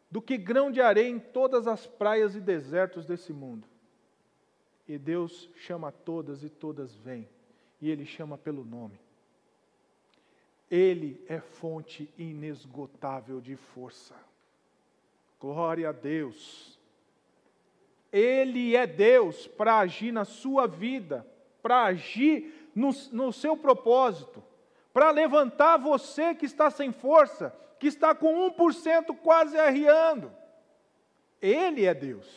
do 0.10 0.21
que 0.21 0.38
grão 0.38 0.71
de 0.71 0.82
areia 0.82 1.10
em 1.10 1.19
todas 1.19 1.67
as 1.67 1.86
praias 1.86 2.36
e 2.36 2.41
desertos 2.41 3.05
desse 3.05 3.32
mundo. 3.34 3.67
E 4.88 4.97
Deus 4.97 5.49
chama 5.55 5.91
todas 5.91 6.43
e 6.43 6.49
todas 6.49 6.95
vêm. 6.95 7.29
E 7.79 7.89
Ele 7.89 8.05
chama 8.05 8.38
pelo 8.38 8.65
nome. 8.65 8.99
Ele 10.69 11.23
é 11.27 11.39
fonte 11.39 12.10
inesgotável 12.17 13.41
de 13.41 13.55
força. 13.55 14.15
Glória 15.39 15.89
a 15.89 15.91
Deus. 15.91 16.77
Ele 18.12 18.75
é 18.75 18.86
Deus 18.86 19.47
para 19.47 19.79
agir 19.79 20.12
na 20.12 20.25
sua 20.25 20.67
vida 20.67 21.25
para 21.62 21.86
agir 21.86 22.69
no, 22.73 22.89
no 23.12 23.34
seu 23.34 23.55
propósito, 23.55 24.43
para 24.93 25.12
levantar 25.12 25.77
você 25.77 26.34
que 26.34 26.45
está 26.45 26.69
sem 26.69 26.91
força, 26.91 27.55
que 27.79 27.88
está 27.88 28.13
com 28.15 28.51
1% 28.51 29.15
quase 29.17 29.58
arriando. 29.58 30.32
Ele 31.41 31.86
é 31.86 31.93
Deus. 31.93 32.27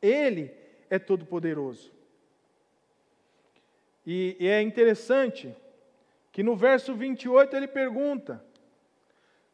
Ele 0.00 0.52
é 0.90 0.98
todo-poderoso. 0.98 1.92
E, 4.06 4.36
e 4.38 4.46
é 4.46 4.60
interessante 4.60 5.54
que 6.34 6.42
no 6.42 6.56
verso 6.56 6.92
28 6.92 7.56
ele 7.56 7.68
pergunta: 7.68 8.44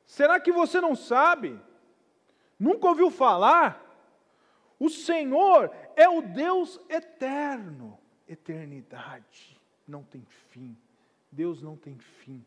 Será 0.07 0.41
que 0.41 0.51
você 0.51 0.81
não 0.81 0.97
sabe? 0.97 1.61
Nunca 2.59 2.89
ouviu 2.89 3.11
falar? 3.11 3.87
O 4.79 4.89
Senhor 4.89 5.71
é 5.95 6.09
o 6.09 6.23
Deus 6.23 6.81
eterno 6.89 8.01
eternidade, 8.27 9.61
não 9.87 10.03
tem 10.03 10.25
fim. 10.49 10.75
Deus 11.31 11.61
não 11.61 11.77
tem 11.77 11.99
fim. 11.99 12.43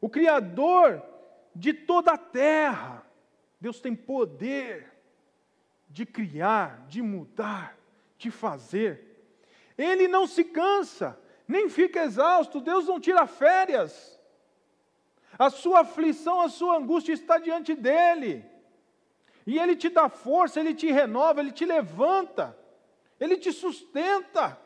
O 0.00 0.08
Criador 0.08 1.02
de 1.54 1.74
toda 1.74 2.12
a 2.12 2.18
terra, 2.18 3.06
Deus 3.60 3.80
tem 3.80 3.94
poder 3.94 4.90
de 5.90 6.06
criar, 6.06 6.86
de 6.88 7.02
mudar, 7.02 7.76
de 8.16 8.30
fazer. 8.30 9.28
Ele 9.76 10.08
não 10.08 10.26
se 10.26 10.42
cansa, 10.42 11.20
nem 11.46 11.68
fica 11.68 12.02
exausto, 12.02 12.60
Deus 12.60 12.86
não 12.86 12.98
tira 12.98 13.26
férias. 13.26 14.18
A 15.38 15.50
sua 15.50 15.80
aflição, 15.80 16.40
a 16.40 16.48
sua 16.48 16.76
angústia 16.76 17.12
está 17.12 17.38
diante 17.38 17.74
dele. 17.74 18.44
E 19.46 19.58
ele 19.58 19.76
te 19.76 19.88
dá 19.88 20.08
força, 20.08 20.60
ele 20.60 20.74
te 20.74 20.90
renova, 20.90 21.40
ele 21.40 21.52
te 21.52 21.66
levanta. 21.66 22.56
Ele 23.20 23.36
te 23.36 23.52
sustenta. 23.52 24.58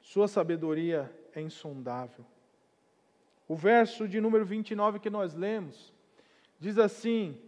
Sua 0.00 0.26
sabedoria 0.26 1.14
é 1.34 1.40
insondável. 1.40 2.26
O 3.46 3.54
verso 3.54 4.08
de 4.08 4.20
número 4.20 4.44
29 4.44 4.98
que 4.98 5.10
nós 5.10 5.34
lemos 5.34 5.92
diz 6.58 6.78
assim: 6.78 7.40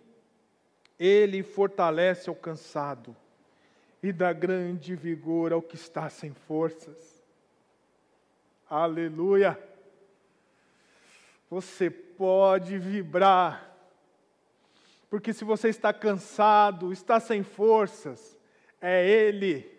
Ele 0.98 1.42
fortalece 1.42 2.30
o 2.30 2.34
cansado 2.34 3.16
e 4.02 4.12
dá 4.12 4.32
grande 4.32 4.96
vigor 4.96 5.52
ao 5.52 5.62
que 5.62 5.76
está 5.76 6.10
sem 6.10 6.32
forças. 6.32 7.22
Aleluia! 8.68 9.58
Você 11.48 11.90
pode 11.90 12.78
vibrar 12.78 13.72
porque 15.12 15.34
se 15.34 15.44
você 15.44 15.68
está 15.68 15.92
cansado, 15.92 16.90
está 16.90 17.20
sem 17.20 17.42
forças, 17.42 18.38
é 18.80 19.06
Ele, 19.06 19.70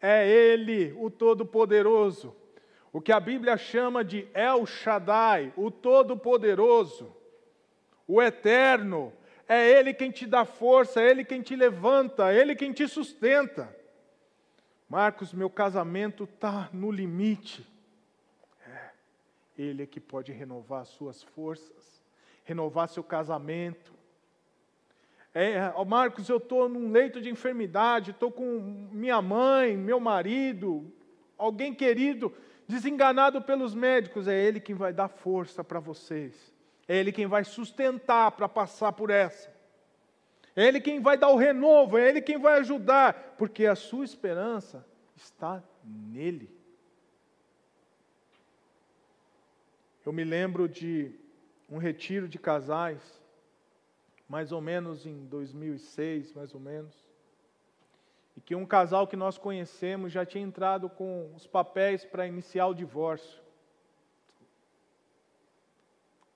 é 0.00 0.26
Ele, 0.26 0.94
o 0.96 1.10
Todo-Poderoso, 1.10 2.34
o 2.90 3.02
que 3.02 3.12
a 3.12 3.20
Bíblia 3.20 3.58
chama 3.58 4.02
de 4.02 4.26
El 4.32 4.64
Shaddai, 4.64 5.52
o 5.58 5.70
Todo-Poderoso, 5.70 7.14
o 8.08 8.22
Eterno, 8.22 9.12
é 9.52 9.70
Ele 9.78 9.92
quem 9.92 10.10
te 10.10 10.26
dá 10.26 10.44
força, 10.44 11.00
é 11.00 11.10
Ele 11.10 11.24
quem 11.24 11.42
te 11.42 11.56
levanta, 11.56 12.32
é 12.32 12.38
Ele 12.38 12.54
quem 12.54 12.72
te 12.72 12.86
sustenta. 12.88 13.74
Marcos, 14.88 15.32
meu 15.32 15.50
casamento 15.50 16.24
está 16.24 16.68
no 16.72 16.90
limite. 16.90 17.66
É, 18.66 18.90
Ele 19.58 19.82
é 19.82 19.86
que 19.86 20.00
pode 20.00 20.32
renovar 20.32 20.84
suas 20.86 21.22
forças, 21.22 22.02
renovar 22.44 22.88
seu 22.88 23.04
casamento, 23.04 23.92
é, 25.32 25.72
oh 25.76 25.84
Marcos, 25.84 26.28
eu 26.28 26.38
estou 26.38 26.68
num 26.68 26.90
leito 26.90 27.20
de 27.20 27.30
enfermidade, 27.30 28.10
estou 28.10 28.32
com 28.32 28.88
minha 28.92 29.22
mãe, 29.22 29.76
meu 29.76 30.00
marido, 30.00 30.92
alguém 31.38 31.72
querido, 31.72 32.34
desenganado 32.66 33.40
pelos 33.40 33.72
médicos. 33.72 34.26
É 34.26 34.34
Ele 34.34 34.58
quem 34.58 34.74
vai 34.74 34.92
dar 34.92 35.08
força 35.08 35.62
para 35.62 35.78
vocês. 35.78 36.52
É 36.90 36.96
Ele 36.96 37.12
quem 37.12 37.28
vai 37.28 37.44
sustentar 37.44 38.32
para 38.32 38.48
passar 38.48 38.92
por 38.92 39.10
essa. 39.10 39.48
É 40.56 40.66
Ele 40.66 40.80
quem 40.80 41.00
vai 41.00 41.16
dar 41.16 41.28
o 41.28 41.36
renovo, 41.36 41.96
é 41.96 42.08
Ele 42.08 42.20
quem 42.20 42.36
vai 42.36 42.58
ajudar, 42.58 43.36
porque 43.38 43.64
a 43.64 43.76
sua 43.76 44.04
esperança 44.04 44.84
está 45.14 45.62
nele. 45.84 46.50
Eu 50.04 50.12
me 50.12 50.24
lembro 50.24 50.68
de 50.68 51.14
um 51.68 51.78
retiro 51.78 52.28
de 52.28 52.40
casais, 52.40 53.22
mais 54.28 54.50
ou 54.50 54.60
menos 54.60 55.06
em 55.06 55.26
2006, 55.26 56.32
mais 56.32 56.52
ou 56.54 56.58
menos, 56.58 57.06
e 58.36 58.40
que 58.40 58.56
um 58.56 58.66
casal 58.66 59.06
que 59.06 59.14
nós 59.14 59.38
conhecemos 59.38 60.10
já 60.10 60.26
tinha 60.26 60.42
entrado 60.42 60.90
com 60.90 61.32
os 61.36 61.46
papéis 61.46 62.04
para 62.04 62.26
iniciar 62.26 62.66
o 62.66 62.74
divórcio. 62.74 63.40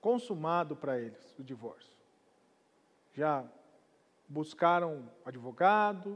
Consumado 0.05 0.75
para 0.75 0.99
eles 0.99 1.35
o 1.39 1.43
divórcio. 1.43 1.97
Já 3.15 3.43
buscaram 4.29 5.09
advogado, 5.25 6.15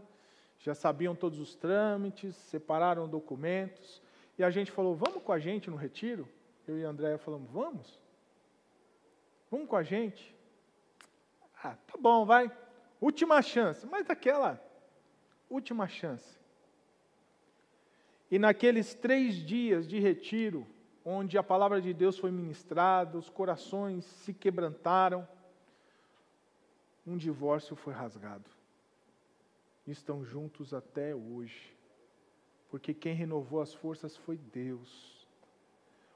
já 0.59 0.75
sabiam 0.75 1.15
todos 1.15 1.39
os 1.39 1.55
trâmites, 1.55 2.35
separaram 2.35 3.09
documentos, 3.09 3.99
e 4.37 4.43
a 4.43 4.51
gente 4.51 4.69
falou: 4.69 4.93
vamos 4.93 5.23
com 5.23 5.31
a 5.31 5.39
gente 5.39 5.71
no 5.71 5.75
retiro? 5.75 6.29
Eu 6.67 6.77
e 6.77 6.85
a 6.85 6.89
Andréia 6.89 7.17
falamos: 7.17 7.49
vamos? 7.49 7.99
Vamos 9.49 9.67
com 9.67 9.75
a 9.75 9.81
gente? 9.81 10.35
Ah, 11.63 11.75
tá 11.87 11.97
bom, 11.99 12.27
vai. 12.27 12.55
Última 13.01 13.41
chance, 13.41 13.87
mas 13.87 14.07
aquela 14.07 14.63
última 15.49 15.87
chance. 15.87 16.39
E 18.29 18.37
naqueles 18.37 18.93
três 18.93 19.37
dias 19.37 19.87
de 19.87 19.97
retiro, 19.97 20.67
onde 21.05 21.37
a 21.37 21.43
palavra 21.43 21.81
de 21.81 21.93
Deus 21.93 22.17
foi 22.17 22.31
ministrada, 22.31 23.17
os 23.17 23.29
corações 23.29 24.05
se 24.05 24.33
quebrantaram, 24.33 25.27
um 27.05 27.17
divórcio 27.17 27.75
foi 27.75 27.93
rasgado. 27.93 28.49
Estão 29.87 30.23
juntos 30.23 30.73
até 30.73 31.15
hoje. 31.15 31.73
Porque 32.69 32.93
quem 32.93 33.15
renovou 33.15 33.61
as 33.61 33.73
forças 33.73 34.15
foi 34.15 34.37
Deus. 34.37 35.27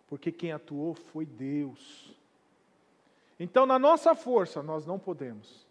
Porque 0.07 0.31
quem 0.31 0.51
atuou 0.51 0.93
foi 0.93 1.25
Deus. 1.25 2.15
Então, 3.39 3.65
na 3.65 3.79
nossa 3.79 4.13
força, 4.13 4.61
nós 4.61 4.85
não 4.85 4.99
podemos, 4.99 5.67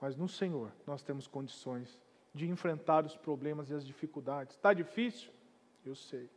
mas 0.00 0.16
no 0.16 0.28
Senhor, 0.28 0.72
nós 0.86 1.02
temos 1.02 1.26
condições 1.26 1.98
de 2.34 2.48
enfrentar 2.48 3.04
os 3.04 3.14
problemas 3.14 3.70
e 3.70 3.74
as 3.74 3.86
dificuldades. 3.86 4.56
Está 4.56 4.72
difícil? 4.72 5.30
Eu 5.84 5.94
sei. 5.94 6.28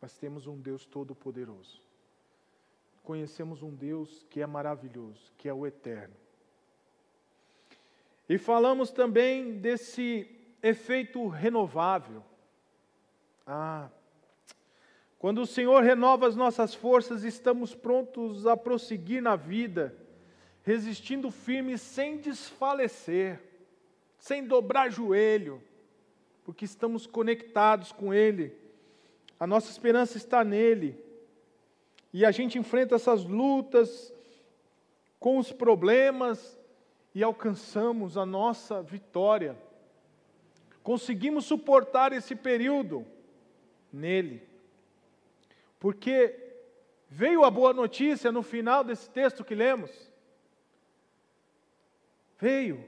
Mas 0.00 0.16
temos 0.16 0.46
um 0.46 0.58
Deus 0.58 0.86
todo-poderoso. 0.86 1.80
Conhecemos 3.02 3.62
um 3.62 3.74
Deus 3.74 4.24
que 4.30 4.40
é 4.40 4.46
maravilhoso, 4.46 5.32
que 5.36 5.48
é 5.48 5.54
o 5.54 5.66
eterno. 5.66 6.14
E 8.28 8.38
falamos 8.38 8.90
também 8.90 9.58
desse 9.58 10.28
efeito 10.62 11.26
renovável. 11.26 12.22
Ah, 13.46 13.90
quando 15.18 15.42
o 15.42 15.46
Senhor 15.46 15.82
renova 15.82 16.26
as 16.26 16.36
nossas 16.36 16.74
forças, 16.74 17.24
estamos 17.24 17.74
prontos 17.74 18.46
a 18.46 18.56
prosseguir 18.56 19.20
na 19.20 19.36
vida, 19.36 19.94
resistindo 20.62 21.30
firmes 21.30 21.82
sem 21.82 22.18
desfalecer, 22.18 23.38
sem 24.18 24.46
dobrar 24.46 24.90
joelho, 24.90 25.62
porque 26.44 26.64
estamos 26.64 27.06
conectados 27.06 27.92
com 27.92 28.14
Ele, 28.14 28.56
a 29.40 29.46
nossa 29.46 29.70
esperança 29.70 30.18
está 30.18 30.44
nele, 30.44 31.02
e 32.12 32.26
a 32.26 32.30
gente 32.30 32.58
enfrenta 32.58 32.94
essas 32.94 33.24
lutas 33.24 34.12
com 35.18 35.38
os 35.38 35.50
problemas, 35.50 36.60
e 37.14 37.22
alcançamos 37.22 38.18
a 38.18 38.26
nossa 38.26 38.82
vitória. 38.82 39.56
Conseguimos 40.82 41.46
suportar 41.46 42.12
esse 42.12 42.36
período 42.36 43.06
nele. 43.92 44.46
Porque 45.78 46.38
veio 47.08 47.44
a 47.44 47.50
boa 47.50 47.72
notícia 47.72 48.30
no 48.30 48.42
final 48.42 48.84
desse 48.84 49.10
texto 49.10 49.42
que 49.42 49.54
lemos. 49.54 49.90
Veio. 52.38 52.84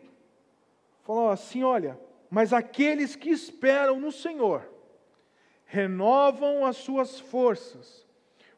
Falou 1.03 1.31
assim: 1.31 1.65
olha, 1.65 1.99
mas 2.31 2.53
aqueles 2.53 3.17
que 3.17 3.31
esperam 3.31 3.99
no 3.99 4.13
Senhor 4.13 4.72
renovam 5.73 6.67
as 6.67 6.77
suas 6.77 7.19
forças, 7.19 8.07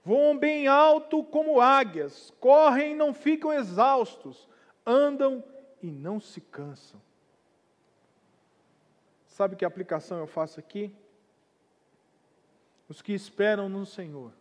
voam 0.04 0.36
bem 0.36 0.66
alto 0.66 1.22
como 1.22 1.60
águias, 1.60 2.32
correm 2.40 2.90
e 2.90 2.96
não 2.96 3.14
ficam 3.14 3.52
exaustos, 3.52 4.48
andam 4.84 5.42
e 5.80 5.92
não 5.92 6.18
se 6.18 6.40
cansam. 6.40 7.00
Sabe 9.28 9.54
que 9.54 9.64
aplicação 9.64 10.18
eu 10.18 10.26
faço 10.26 10.58
aqui? 10.58 10.92
Os 12.88 13.00
que 13.00 13.12
esperam 13.12 13.68
no 13.68 13.86
Senhor. 13.86 14.32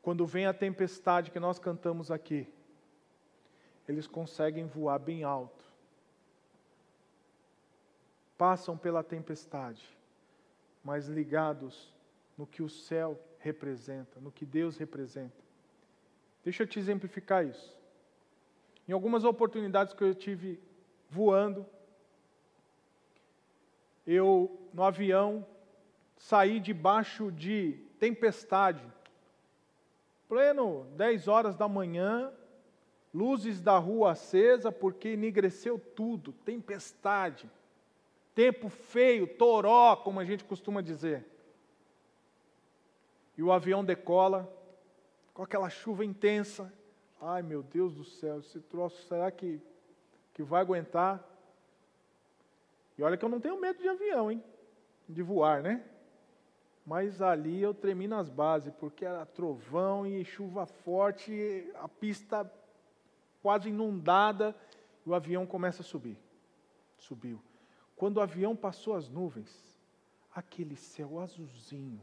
Quando 0.00 0.26
vem 0.26 0.46
a 0.46 0.54
tempestade 0.54 1.30
que 1.30 1.38
nós 1.38 1.58
cantamos 1.58 2.10
aqui, 2.10 2.48
eles 3.86 4.06
conseguem 4.06 4.66
voar 4.66 4.98
bem 4.98 5.22
alto. 5.22 5.63
Passam 8.36 8.76
pela 8.76 9.02
tempestade, 9.02 9.84
mas 10.82 11.06
ligados 11.06 11.92
no 12.36 12.46
que 12.46 12.62
o 12.62 12.68
céu 12.68 13.18
representa, 13.38 14.20
no 14.20 14.32
que 14.32 14.44
Deus 14.44 14.76
representa. 14.76 15.44
Deixa 16.42 16.62
eu 16.62 16.66
te 16.66 16.78
exemplificar 16.78 17.46
isso. 17.46 17.76
Em 18.88 18.92
algumas 18.92 19.24
oportunidades 19.24 19.94
que 19.94 20.02
eu 20.02 20.14
tive 20.14 20.60
voando, 21.08 21.64
eu, 24.06 24.68
no 24.72 24.82
avião, 24.82 25.46
saí 26.16 26.60
debaixo 26.60 27.32
de 27.32 27.78
tempestade. 27.98 28.84
Pleno 30.28 30.84
10 30.96 31.28
horas 31.28 31.56
da 31.56 31.68
manhã, 31.68 32.32
luzes 33.12 33.60
da 33.60 33.78
rua 33.78 34.12
acesa, 34.12 34.70
porque 34.72 35.10
enegreceu 35.10 35.78
tudo, 35.78 36.32
tempestade, 36.32 37.48
tempo 38.34 38.68
feio, 38.68 39.26
toró, 39.26 39.96
como 39.96 40.20
a 40.20 40.24
gente 40.24 40.44
costuma 40.44 40.82
dizer. 40.82 41.24
E 43.36 43.42
o 43.42 43.52
avião 43.52 43.84
decola, 43.84 44.52
com 45.32 45.42
aquela 45.42 45.68
chuva 45.68 46.04
intensa, 46.04 46.72
Ai 47.26 47.40
meu 47.40 47.62
Deus 47.62 47.94
do 47.94 48.04
céu, 48.04 48.40
esse 48.40 48.60
troço, 48.60 49.00
será 49.08 49.30
que, 49.30 49.58
que 50.34 50.42
vai 50.42 50.60
aguentar? 50.60 51.26
E 52.98 53.02
olha 53.02 53.16
que 53.16 53.24
eu 53.24 53.30
não 53.30 53.40
tenho 53.40 53.58
medo 53.58 53.80
de 53.80 53.88
avião, 53.88 54.30
hein? 54.30 54.44
De 55.08 55.22
voar, 55.22 55.62
né? 55.62 55.82
Mas 56.84 57.22
ali 57.22 57.62
eu 57.62 57.72
tremi 57.72 58.06
nas 58.06 58.28
bases, 58.28 58.74
porque 58.78 59.06
era 59.06 59.24
trovão 59.24 60.06
e 60.06 60.22
chuva 60.22 60.66
forte, 60.66 61.66
a 61.76 61.88
pista 61.88 62.50
quase 63.42 63.70
inundada, 63.70 64.54
e 65.06 65.08
o 65.08 65.14
avião 65.14 65.46
começa 65.46 65.80
a 65.80 65.84
subir. 65.84 66.18
Subiu. 66.98 67.40
Quando 67.96 68.16
o 68.16 68.20
avião 68.20 68.56
passou 68.56 68.94
as 68.94 69.08
nuvens, 69.08 69.74
aquele 70.34 70.76
céu 70.76 71.20
azulzinho, 71.20 72.00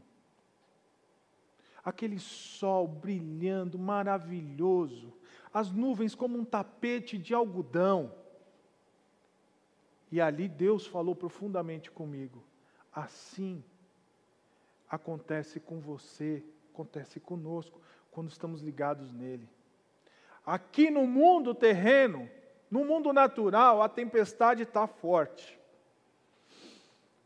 aquele 1.84 2.20
sol 2.20 2.88
brilhando, 2.88 3.78
maravilhoso, 3.78 5.14
as 5.54 5.72
nuvens 5.72 6.16
como 6.16 6.38
um 6.38 6.46
tapete 6.46 7.18
de 7.18 7.34
algodão. 7.34 8.14
E 10.12 10.22
ali 10.22 10.48
Deus 10.48 10.86
falou 10.86 11.16
profundamente 11.16 11.92
comigo. 11.92 12.44
Assim 12.94 13.64
acontece 14.90 15.60
com 15.60 15.80
você, 15.80 16.44
acontece 16.74 17.20
conosco, 17.20 17.80
quando 18.12 18.30
estamos 18.30 18.62
ligados 18.62 19.14
nele. 19.14 19.48
Aqui 20.46 20.90
no 20.90 21.08
mundo 21.08 21.56
terreno, 21.56 22.30
no 22.70 22.84
mundo 22.84 23.14
natural, 23.14 23.82
a 23.82 23.88
tempestade 23.88 24.64
está 24.64 24.88
forte. 24.88 25.61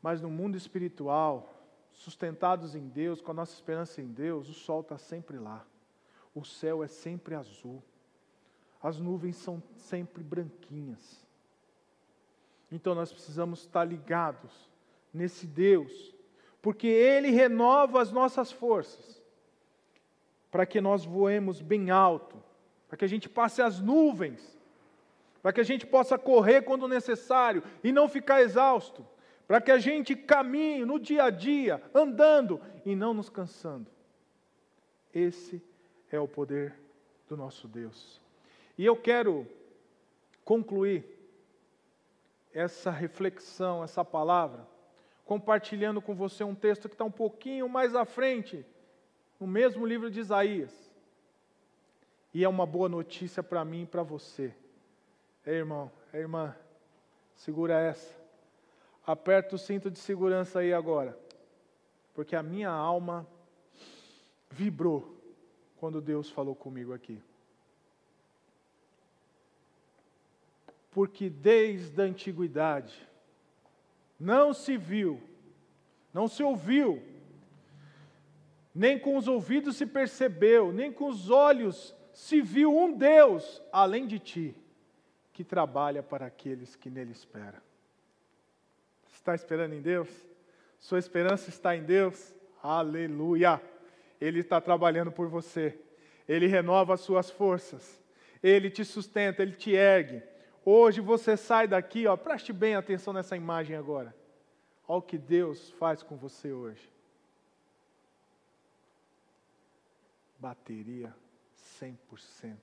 Mas 0.06 0.22
no 0.22 0.30
mundo 0.30 0.56
espiritual, 0.56 1.52
sustentados 1.92 2.76
em 2.76 2.88
Deus, 2.88 3.22
com 3.22 3.32
a 3.32 3.34
nossa 3.34 3.56
esperança 3.56 4.04
em 4.04 4.06
Deus, 4.06 4.48
o 4.48 4.54
sol 4.54 4.82
está 4.82 5.00
sempre 5.00 5.40
lá, 5.40 5.66
o 6.36 6.46
céu 6.46 6.84
é 6.84 6.88
sempre 6.88 7.34
azul, 7.34 7.82
as 8.84 9.00
nuvens 9.00 9.36
são 9.36 9.64
sempre 9.74 10.22
branquinhas. 10.24 11.26
Então 12.72 12.94
nós 12.94 13.12
precisamos 13.12 13.62
estar 13.62 13.84
ligados 13.84 14.70
nesse 15.12 15.48
Deus, 15.48 16.14
porque 16.62 16.86
Ele 16.86 17.32
renova 17.32 18.00
as 18.00 18.12
nossas 18.12 18.52
forças, 18.52 19.20
para 20.52 20.68
que 20.68 20.80
nós 20.80 21.04
voemos 21.04 21.62
bem 21.62 21.90
alto, 21.90 22.38
para 22.88 22.96
que 22.96 23.06
a 23.06 23.10
gente 23.10 23.28
passe 23.28 23.60
as 23.60 23.80
nuvens, 23.80 24.56
para 25.42 25.52
que 25.52 25.62
a 25.62 25.66
gente 25.66 25.88
possa 25.88 26.16
correr 26.16 26.62
quando 26.62 26.88
necessário 26.88 27.64
e 27.84 27.92
não 27.92 28.08
ficar 28.08 28.44
exausto 28.44 29.04
para 29.48 29.62
que 29.62 29.72
a 29.72 29.78
gente 29.78 30.16
caminhe 30.16 30.86
no 30.86 31.00
dia 31.00 31.26
a 31.26 31.30
dia, 31.30 31.82
andando 31.94 32.60
e 32.86 32.96
não 32.96 33.14
nos 33.14 33.30
cansando. 33.30 33.88
Esse 35.14 35.62
é 36.12 36.20
o 36.20 36.28
poder 36.28 36.76
do 37.28 37.38
nosso 37.38 37.68
Deus. 37.68 38.20
E 38.78 38.86
eu 38.86 38.96
quero 38.96 39.48
concluir 40.44 41.06
essa 42.54 42.90
reflexão, 42.90 43.84
essa 43.84 44.04
palavra, 44.04 44.66
compartilhando 45.26 46.02
com 46.02 46.16
você 46.16 46.44
um 46.44 46.56
texto 46.56 46.88
que 46.88 46.96
está 46.96 47.04
um 47.04 47.12
pouquinho 47.12 47.68
mais 47.68 47.96
à 47.96 48.06
frente 48.06 48.66
no 49.40 49.48
mesmo 49.48 49.86
livro 49.86 50.10
de 50.10 50.20
Isaías. 50.20 50.74
E 52.34 52.44
é 52.44 52.50
uma 52.50 52.66
boa 52.66 52.90
notícia 52.90 53.42
para 53.42 53.64
mim 53.64 53.84
e 53.84 53.88
para 53.88 54.04
você. 54.04 54.54
Ei, 55.46 55.56
irmão, 55.56 55.92
ei, 56.14 56.22
irmã, 56.22 56.56
segura 57.36 57.80
essa. 57.80 58.25
Aperta 59.06 59.56
o 59.56 59.60
cinto 59.60 59.92
de 59.92 60.00
segurança 60.00 60.60
aí 60.60 60.74
agora. 60.74 61.18
Porque 62.14 62.36
a 62.36 62.42
minha 62.42 62.70
alma 62.70 63.28
vibrou 64.50 65.16
quando 65.78 66.02
Deus 66.02 66.30
falou 66.30 66.56
comigo 66.56 66.94
aqui. 66.94 67.22
Porque 70.90 71.30
desde 71.30 72.02
a 72.02 72.06
antiguidade 72.06 73.08
não 74.20 74.54
se 74.54 74.78
viu, 74.78 75.22
não 76.14 76.28
se 76.28 76.42
ouviu, 76.42 77.04
nem 78.74 78.98
com 78.98 79.18
os 79.18 79.28
ouvidos 79.28 79.76
se 79.76 79.86
percebeu, 79.86 80.72
nem 80.72 80.92
com 80.92 81.08
os 81.08 81.30
olhos 81.30 81.94
se 82.14 82.42
viu 82.42 82.76
um 82.76 82.92
Deus 82.92 83.62
além 83.72 84.08
de 84.08 84.20
ti, 84.20 84.56
que 85.34 85.44
trabalha 85.44 86.02
para 86.02 86.26
aqueles 86.26 86.76
que 86.76 86.90
nele 86.90 87.12
esperam. 87.12 87.65
Está 89.26 89.34
esperando 89.34 89.74
em 89.74 89.82
Deus? 89.82 90.08
Sua 90.80 91.00
esperança 91.00 91.50
está 91.50 91.76
em 91.76 91.82
Deus? 91.82 92.32
Aleluia! 92.62 93.60
Ele 94.22 94.40
está 94.40 94.62
trabalhando 94.62 95.12
por 95.12 95.28
você, 95.28 95.76
Ele 96.30 96.46
renova 96.46 96.94
as 96.94 97.00
suas 97.00 97.32
forças, 97.32 98.00
Ele 98.44 98.70
te 98.70 98.86
sustenta, 98.86 99.42
Ele 99.42 99.54
te 99.54 99.72
ergue. 99.72 100.22
Hoje 100.64 101.02
você 101.02 101.36
sai 101.36 101.68
daqui, 101.68 102.06
ó, 102.06 102.16
preste 102.16 102.54
bem 102.54 102.76
atenção 102.76 103.12
nessa 103.12 103.36
imagem 103.36 103.76
agora. 103.76 104.16
Olha 104.88 105.00
o 105.00 105.02
que 105.02 105.18
Deus 105.18 105.72
faz 105.72 106.04
com 106.04 106.16
você 106.16 106.52
hoje. 106.52 106.88
Bateria 110.38 111.12
100% 111.82 112.58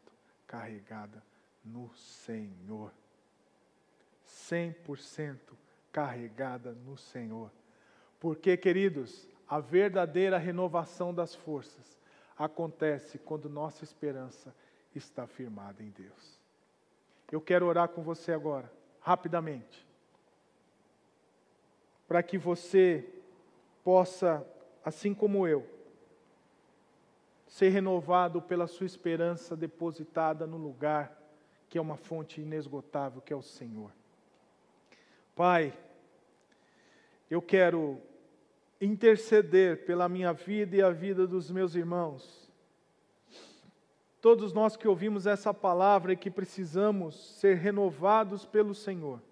carregada 0.47 1.21
no 1.65 1.93
Senhor. 1.93 2.93
100% 4.25 5.61
carregada 5.93 6.73
no 6.73 6.97
Senhor. 6.97 7.51
Porque, 8.19 8.57
queridos, 8.57 9.29
a 9.49 9.61
verdadeira 9.61 10.39
renovação 10.39 11.13
das 11.13 11.35
forças 11.35 12.01
acontece 12.39 13.19
quando 13.19 13.49
nossa 13.49 13.85
esperança 13.85 14.55
está 14.95 15.27
firmada 15.27 15.83
em 15.83 15.91
Deus. 15.91 16.41
Eu 17.31 17.41
quero 17.41 17.67
orar 17.67 17.89
com 17.89 18.03
você 18.03 18.33
agora, 18.33 18.71
rapidamente, 19.01 19.87
para 22.07 22.23
que 22.23 22.37
você 22.37 23.09
possa, 23.83 24.47
assim 24.85 25.15
como 25.15 25.47
eu, 25.47 25.67
ser 27.47 27.69
renovado 27.69 28.41
pela 28.41 28.67
sua 28.67 28.87
esperança 28.87 29.57
depositada 29.57 30.47
no 30.47 30.57
lugar 30.57 31.19
que 31.69 31.79
é 31.79 31.81
uma 31.81 31.97
fonte 31.97 32.39
inesgotável, 32.39 33.23
que 33.23 33.33
é 33.33 33.37
o 33.37 33.41
Senhor. 33.41 33.91
Pai, 35.35 35.73
eu 37.31 37.41
quero 37.41 37.99
interceder 38.79 39.87
pela 39.87 40.07
minha 40.07 40.33
vida 40.33 40.77
e 40.77 40.83
a 40.83 40.91
vida 40.91 41.27
dos 41.27 41.51
meus 41.51 41.75
irmãos. 41.75 42.51
Todos 44.21 44.53
nós 44.53 44.77
que 44.77 44.87
ouvimos 44.87 45.27
essa 45.27 45.55
palavra 45.55 46.13
e 46.13 46.17
que 46.17 46.31
precisamos 46.31 47.39
ser 47.39 47.57
renovados 47.57 48.45
pelo 48.45 48.75
Senhor. 48.75 49.23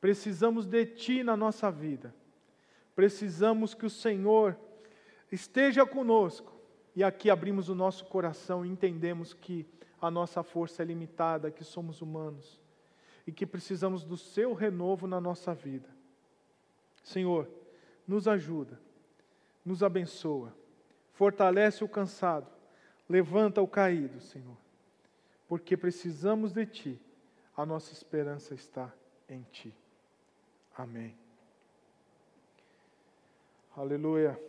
Precisamos 0.00 0.66
de 0.66 0.86
Ti 0.86 1.22
na 1.22 1.36
nossa 1.36 1.70
vida. 1.70 2.14
Precisamos 2.94 3.74
que 3.74 3.84
o 3.84 3.90
Senhor 3.90 4.56
esteja 5.30 5.84
conosco. 5.84 6.56
E 6.94 7.04
aqui 7.04 7.28
abrimos 7.28 7.68
o 7.68 7.74
nosso 7.74 8.06
coração 8.06 8.64
e 8.64 8.70
entendemos 8.70 9.34
que 9.34 9.66
a 10.00 10.10
nossa 10.10 10.42
força 10.42 10.82
é 10.82 10.86
limitada, 10.86 11.50
que 11.50 11.62
somos 11.62 12.00
humanos 12.00 12.58
e 13.26 13.32
que 13.32 13.44
precisamos 13.44 14.04
do 14.04 14.16
Seu 14.16 14.54
renovo 14.54 15.06
na 15.06 15.20
nossa 15.20 15.52
vida. 15.52 15.88
Senhor, 17.02 17.48
nos 18.06 18.28
ajuda, 18.28 18.80
nos 19.64 19.82
abençoa, 19.82 20.54
fortalece 21.12 21.82
o 21.82 21.88
cansado, 21.88 22.50
levanta 23.08 23.60
o 23.60 23.68
caído, 23.68 24.20
Senhor, 24.20 24.56
porque 25.48 25.76
precisamos 25.76 26.52
de 26.52 26.66
Ti, 26.66 27.00
a 27.56 27.66
nossa 27.66 27.92
esperança 27.92 28.54
está 28.54 28.92
em 29.28 29.42
Ti. 29.50 29.74
Amém. 30.76 31.16
Aleluia. 33.76 34.40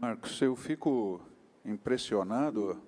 Marcos, 0.00 0.42
eu 0.42 0.54
fico 0.54 1.20
impressionado 1.64 2.82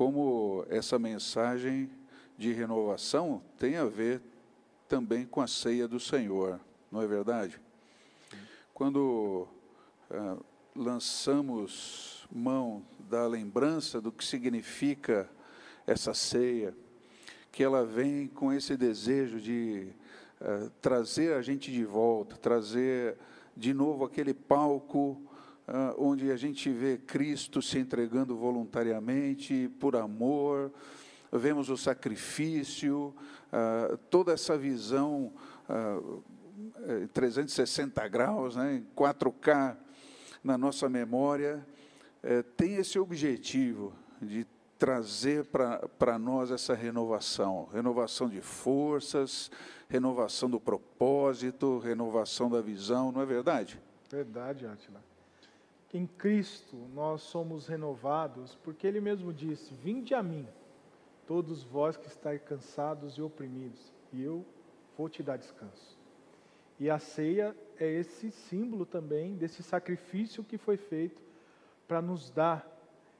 como 0.00 0.64
essa 0.70 0.98
mensagem 0.98 1.90
de 2.38 2.54
renovação 2.54 3.42
tem 3.58 3.76
a 3.76 3.84
ver 3.84 4.22
também 4.88 5.26
com 5.26 5.42
a 5.42 5.46
ceia 5.46 5.86
do 5.86 6.00
Senhor, 6.00 6.58
não 6.90 7.02
é 7.02 7.06
verdade? 7.06 7.60
Quando 8.72 9.46
ah, 10.10 10.38
lançamos 10.74 12.26
mão 12.32 12.82
da 13.10 13.26
lembrança 13.26 14.00
do 14.00 14.10
que 14.10 14.24
significa 14.24 15.28
essa 15.86 16.14
ceia, 16.14 16.74
que 17.52 17.62
ela 17.62 17.84
vem 17.84 18.26
com 18.26 18.50
esse 18.50 18.78
desejo 18.78 19.38
de 19.38 19.92
ah, 20.40 20.70
trazer 20.80 21.34
a 21.34 21.42
gente 21.42 21.70
de 21.70 21.84
volta, 21.84 22.38
trazer 22.38 23.18
de 23.54 23.74
novo 23.74 24.06
aquele 24.06 24.32
palco 24.32 25.20
onde 25.96 26.30
a 26.32 26.36
gente 26.36 26.70
vê 26.70 26.98
Cristo 26.98 27.62
se 27.62 27.78
entregando 27.78 28.36
voluntariamente, 28.36 29.70
por 29.78 29.94
amor, 29.94 30.72
vemos 31.32 31.68
o 31.68 31.76
sacrifício, 31.76 33.14
ah, 33.52 33.98
toda 34.08 34.32
essa 34.32 34.56
visão 34.56 35.32
360 37.12 38.00
ah, 38.00 38.04
eh, 38.04 38.08
graus, 38.08 38.56
né, 38.56 38.76
em 38.76 38.86
4K 38.96 39.76
na 40.42 40.56
nossa 40.56 40.88
memória, 40.88 41.64
eh, 42.22 42.42
tem 42.56 42.74
esse 42.74 42.98
objetivo 42.98 43.92
de 44.20 44.46
trazer 44.78 45.44
para 45.44 46.18
nós 46.18 46.50
essa 46.50 46.74
renovação 46.74 47.68
renovação 47.70 48.28
de 48.28 48.40
forças, 48.40 49.50
renovação 49.88 50.48
do 50.48 50.58
propósito, 50.58 51.78
renovação 51.78 52.48
da 52.48 52.62
visão, 52.62 53.12
não 53.12 53.20
é 53.20 53.26
verdade? 53.26 53.80
Verdade, 54.10 54.66
Átila. 54.66 55.09
Em 55.92 56.06
Cristo 56.06 56.76
nós 56.94 57.22
somos 57.22 57.66
renovados, 57.66 58.54
porque 58.62 58.86
Ele 58.86 59.00
mesmo 59.00 59.32
disse: 59.32 59.74
Vinde 59.74 60.14
a 60.14 60.22
mim 60.22 60.46
todos 61.26 61.62
vós 61.62 61.96
que 61.96 62.06
estáis 62.06 62.40
cansados 62.42 63.14
e 63.14 63.22
oprimidos, 63.22 63.92
e 64.12 64.22
eu 64.22 64.44
vou 64.96 65.08
te 65.08 65.22
dar 65.22 65.36
descanso. 65.36 65.98
E 66.78 66.88
a 66.88 66.98
ceia 66.98 67.56
é 67.78 67.86
esse 67.86 68.30
símbolo 68.30 68.86
também 68.86 69.36
desse 69.36 69.62
sacrifício 69.62 70.44
que 70.44 70.56
foi 70.56 70.76
feito 70.76 71.20
para 71.86 72.00
nos 72.00 72.30
dar 72.30 72.66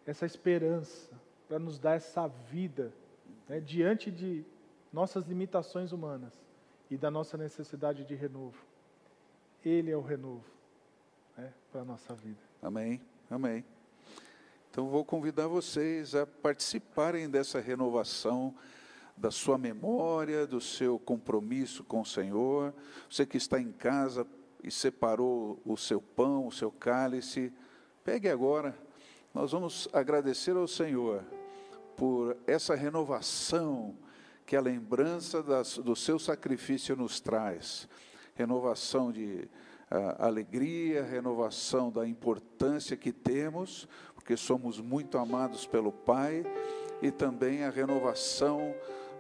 essa 0.07 0.25
esperança, 0.25 1.11
para 1.47 1.59
nos 1.59 1.79
dar 1.79 1.95
essa 1.95 2.27
vida 2.27 2.93
né, 3.49 3.61
diante 3.61 4.11
de 4.11 4.45
nossas 4.93 5.27
limitações 5.27 5.93
humanas 5.93 6.33
e 6.91 6.97
da 6.97 7.11
nossa 7.11 7.37
necessidade 7.37 8.05
de 8.05 8.15
renovo. 8.15 8.65
Ele 9.65 9.91
é 9.91 9.97
o 9.97 10.01
renovo 10.01 10.49
né, 11.37 11.53
para 11.71 11.83
a 11.83 11.85
nossa 11.85 12.15
vida. 12.15 12.50
Amém, 12.63 13.01
amém. 13.31 13.65
Então, 14.71 14.91
vou 14.91 15.03
convidar 15.03 15.47
vocês 15.47 16.15
a 16.15 16.27
participarem 16.27 17.29
dessa 17.29 17.59
renovação 17.59 18.55
da 19.17 19.31
sua 19.31 19.57
memória, 19.57 20.47
do 20.47 20.61
seu 20.61 20.99
compromisso 20.99 21.83
com 21.83 22.03
o 22.03 22.07
Senhor. 22.07 22.75
Você 23.09 23.25
que 23.25 23.39
está 23.39 23.59
em 23.59 23.73
casa 23.73 24.27
e 24.63 24.71
separou 24.71 25.59
o 25.65 25.75
seu 25.75 26.03
pão, 26.03 26.47
o 26.47 26.53
seu 26.53 26.71
cálice, 26.71 27.51
pegue 28.05 28.29
agora. 28.29 28.77
Nós 29.33 29.53
vamos 29.53 29.89
agradecer 29.91 30.55
ao 30.55 30.69
Senhor 30.69 31.25
por 31.97 32.37
essa 32.47 32.75
renovação 32.75 33.97
que 34.45 34.55
a 34.55 34.61
lembrança 34.61 35.43
das, 35.43 35.79
do 35.79 35.97
seu 35.97 36.19
sacrifício 36.19 36.95
nos 36.95 37.21
traz. 37.21 37.89
Renovação 38.35 39.11
de 39.11 39.49
uh, 39.91 40.17
alegria, 40.19 41.03
renovação 41.03 41.91
da 41.91 42.07
importância 42.07 42.97
que 42.97 43.13
temos 43.13 43.89
porque 44.31 44.37
somos 44.37 44.79
muito 44.79 45.19
amados 45.19 45.67
pelo 45.67 45.91
Pai, 45.91 46.45
e 47.03 47.11
também 47.11 47.65
a 47.65 47.71
renovação 47.71 48.61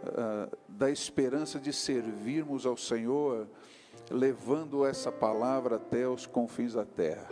uh, 0.04 0.56
da 0.68 0.88
esperança 0.88 1.58
de 1.58 1.72
servirmos 1.72 2.64
ao 2.64 2.76
Senhor, 2.76 3.48
levando 4.08 4.86
essa 4.86 5.10
palavra 5.10 5.76
até 5.76 6.06
os 6.06 6.26
confins 6.26 6.74
da 6.74 6.84
terra. 6.84 7.26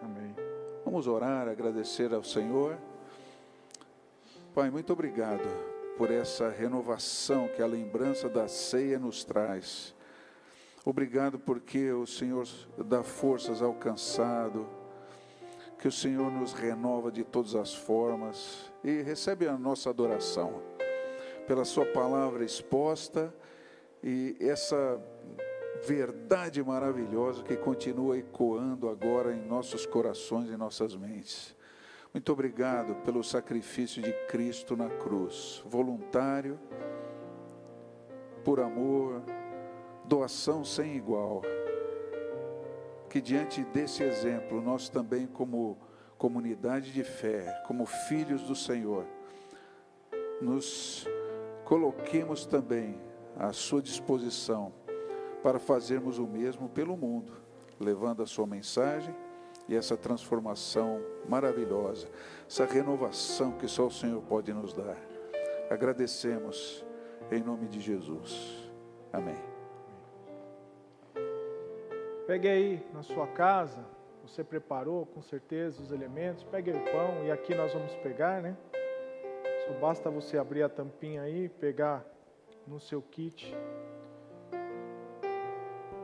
Amém. 0.00 0.32
Vamos 0.84 1.08
orar, 1.08 1.48
agradecer 1.48 2.14
ao 2.14 2.22
Senhor. 2.22 2.78
Pai, 4.54 4.70
muito 4.70 4.92
obrigado 4.92 5.48
por 5.96 6.12
essa 6.12 6.50
renovação 6.50 7.48
que 7.48 7.62
a 7.62 7.66
lembrança 7.66 8.28
da 8.28 8.46
ceia 8.46 8.96
nos 8.96 9.24
traz. 9.24 9.92
Obrigado 10.84 11.38
porque 11.38 11.92
o 11.92 12.06
Senhor 12.06 12.46
dá 12.78 13.02
forças 13.02 13.60
ao 13.60 13.74
cansado, 13.74 14.66
que 15.78 15.88
o 15.88 15.92
Senhor 15.92 16.30
nos 16.30 16.52
renova 16.52 17.10
de 17.10 17.24
todas 17.24 17.54
as 17.54 17.74
formas 17.74 18.70
e 18.82 19.02
recebe 19.02 19.46
a 19.46 19.56
nossa 19.56 19.90
adoração 19.90 20.62
pela 21.46 21.64
Sua 21.64 21.86
palavra 21.86 22.44
exposta 22.44 23.32
e 24.02 24.36
essa 24.40 25.00
verdade 25.86 26.62
maravilhosa 26.62 27.42
que 27.42 27.56
continua 27.56 28.18
ecoando 28.18 28.88
agora 28.88 29.32
em 29.32 29.46
nossos 29.46 29.86
corações 29.86 30.50
e 30.50 30.56
nossas 30.56 30.96
mentes. 30.96 31.56
Muito 32.12 32.32
obrigado 32.32 32.94
pelo 33.04 33.22
sacrifício 33.22 34.02
de 34.02 34.12
Cristo 34.26 34.76
na 34.76 34.88
cruz, 34.88 35.62
voluntário, 35.66 36.58
por 38.44 38.60
amor, 38.60 39.22
doação 40.08 40.64
sem 40.64 40.96
igual. 40.96 41.42
Que 43.10 43.20
diante 43.20 43.62
desse 43.64 44.02
exemplo, 44.02 44.60
nós 44.60 44.88
também, 44.88 45.26
como 45.26 45.78
comunidade 46.16 46.92
de 46.92 47.04
fé, 47.04 47.62
como 47.66 47.86
filhos 47.86 48.42
do 48.42 48.56
Senhor, 48.56 49.06
nos 50.40 51.06
coloquemos 51.64 52.44
também 52.44 53.00
à 53.36 53.52
Sua 53.52 53.80
disposição 53.80 54.72
para 55.42 55.58
fazermos 55.58 56.18
o 56.18 56.26
mesmo 56.26 56.68
pelo 56.68 56.96
mundo, 56.96 57.32
levando 57.78 58.22
a 58.22 58.26
Sua 58.26 58.46
mensagem 58.46 59.14
e 59.68 59.76
essa 59.76 59.96
transformação 59.96 61.00
maravilhosa, 61.28 62.08
essa 62.48 62.64
renovação 62.64 63.52
que 63.52 63.68
só 63.68 63.86
o 63.86 63.92
Senhor 63.92 64.22
pode 64.22 64.52
nos 64.52 64.72
dar. 64.72 64.96
Agradecemos 65.70 66.84
em 67.30 67.42
nome 67.42 67.68
de 67.68 67.80
Jesus. 67.80 68.70
Amém. 69.12 69.47
Pegue 72.28 72.46
aí 72.46 72.86
na 72.92 73.02
sua 73.02 73.26
casa, 73.26 73.82
você 74.22 74.44
preparou 74.44 75.06
com 75.06 75.22
certeza 75.22 75.82
os 75.82 75.90
elementos, 75.90 76.44
pegue 76.44 76.70
o 76.70 76.84
pão 76.92 77.24
e 77.24 77.30
aqui 77.30 77.54
nós 77.54 77.72
vamos 77.72 77.94
pegar, 77.96 78.42
né? 78.42 78.54
Só 79.66 79.72
basta 79.80 80.10
você 80.10 80.36
abrir 80.36 80.62
a 80.62 80.68
tampinha 80.68 81.22
aí, 81.22 81.48
pegar 81.48 82.04
no 82.66 82.78
seu 82.78 83.00
kit 83.00 83.56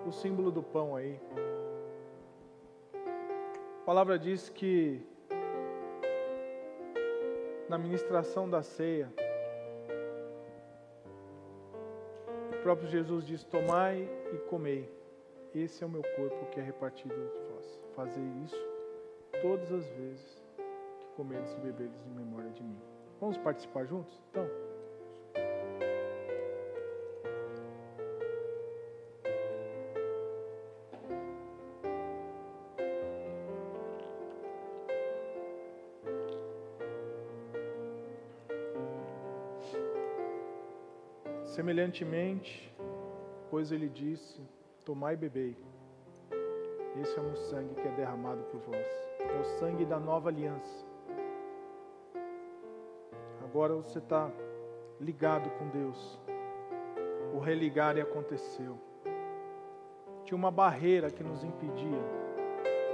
o 0.06 0.10
símbolo 0.10 0.50
do 0.50 0.62
pão 0.62 0.96
aí. 0.96 1.20
A 3.82 3.84
palavra 3.84 4.18
diz 4.18 4.48
que 4.48 5.06
na 7.68 7.76
ministração 7.76 8.48
da 8.48 8.62
ceia, 8.62 9.12
o 12.50 12.62
próprio 12.62 12.88
Jesus 12.88 13.26
diz: 13.26 13.44
Tomai 13.44 14.08
e 14.32 14.38
comei, 14.48 14.90
esse 15.60 15.84
é 15.84 15.86
o 15.86 15.90
meu 15.90 16.02
corpo 16.16 16.46
que 16.50 16.58
é 16.58 16.62
repartido 16.62 17.14
entre 17.14 17.38
vós. 17.52 17.80
Fazei 17.94 18.24
isso 18.44 18.74
todas 19.40 19.70
as 19.72 19.86
vezes 19.90 20.42
que 21.00 21.06
comeres 21.16 21.52
e 21.52 21.60
beberes 21.60 22.06
em 22.06 22.10
memória 22.10 22.50
de 22.50 22.62
mim. 22.62 22.78
Vamos 23.20 23.38
participar 23.38 23.86
juntos? 23.86 24.20
Então. 24.30 24.48
Semelhantemente, 41.44 42.74
pois 43.48 43.70
ele 43.70 43.88
disse: 43.88 44.42
Tomai 44.84 45.14
e 45.14 45.16
bebei. 45.16 45.56
Esse 47.00 47.18
é 47.18 47.20
o 47.20 47.24
meu 47.24 47.36
sangue 47.36 47.74
que 47.74 47.88
é 47.88 47.90
derramado 47.92 48.42
por 48.44 48.60
vós. 48.60 48.86
É 49.18 49.40
o 49.40 49.44
sangue 49.58 49.84
da 49.84 49.98
nova 49.98 50.28
aliança. 50.28 50.86
Agora 53.42 53.74
você 53.74 53.98
está 53.98 54.30
ligado 55.00 55.50
com 55.58 55.68
Deus. 55.68 56.20
O 57.34 57.38
religar 57.38 57.98
aconteceu. 57.98 58.78
Tinha 60.24 60.36
uma 60.36 60.50
barreira 60.50 61.10
que 61.10 61.22
nos 61.22 61.42
impedia 61.42 62.02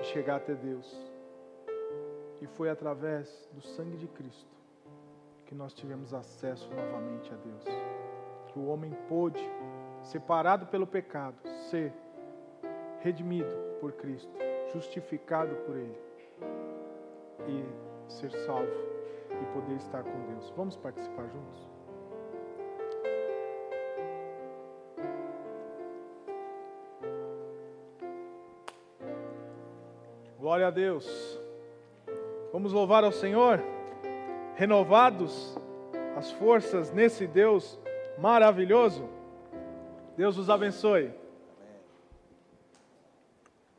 de 0.00 0.06
chegar 0.06 0.36
até 0.36 0.54
Deus. 0.54 0.96
E 2.40 2.46
foi 2.46 2.70
através 2.70 3.48
do 3.52 3.60
sangue 3.60 3.96
de 3.96 4.08
Cristo 4.08 4.56
que 5.44 5.54
nós 5.54 5.74
tivemos 5.74 6.14
acesso 6.14 6.70
novamente 6.72 7.32
a 7.32 7.36
Deus 7.36 7.64
que 8.52 8.58
o 8.58 8.66
homem 8.66 8.92
pôde, 9.08 9.40
separado 10.02 10.66
pelo 10.66 10.86
pecado, 10.86 11.36
ser 11.70 11.92
redimido 13.00 13.56
por 13.80 13.92
Cristo, 13.92 14.30
justificado 14.72 15.54
por 15.66 15.76
Ele 15.76 15.98
e 17.46 18.10
ser 18.10 18.32
salvo 18.32 18.68
e 19.30 19.44
poder 19.54 19.76
estar 19.76 20.02
com 20.02 20.32
Deus. 20.32 20.52
Vamos 20.56 20.76
participar 20.76 21.28
juntos? 21.28 21.70
Glória 30.38 30.66
a 30.66 30.70
Deus. 30.70 31.38
Vamos 32.52 32.72
louvar 32.72 33.04
ao 33.04 33.12
Senhor, 33.12 33.62
renovados 34.56 35.56
as 36.16 36.32
forças 36.32 36.90
nesse 36.90 37.28
Deus 37.28 37.78
maravilhoso. 38.18 39.08
Deus 40.16 40.36
os 40.36 40.50
abençoe. 40.50 41.19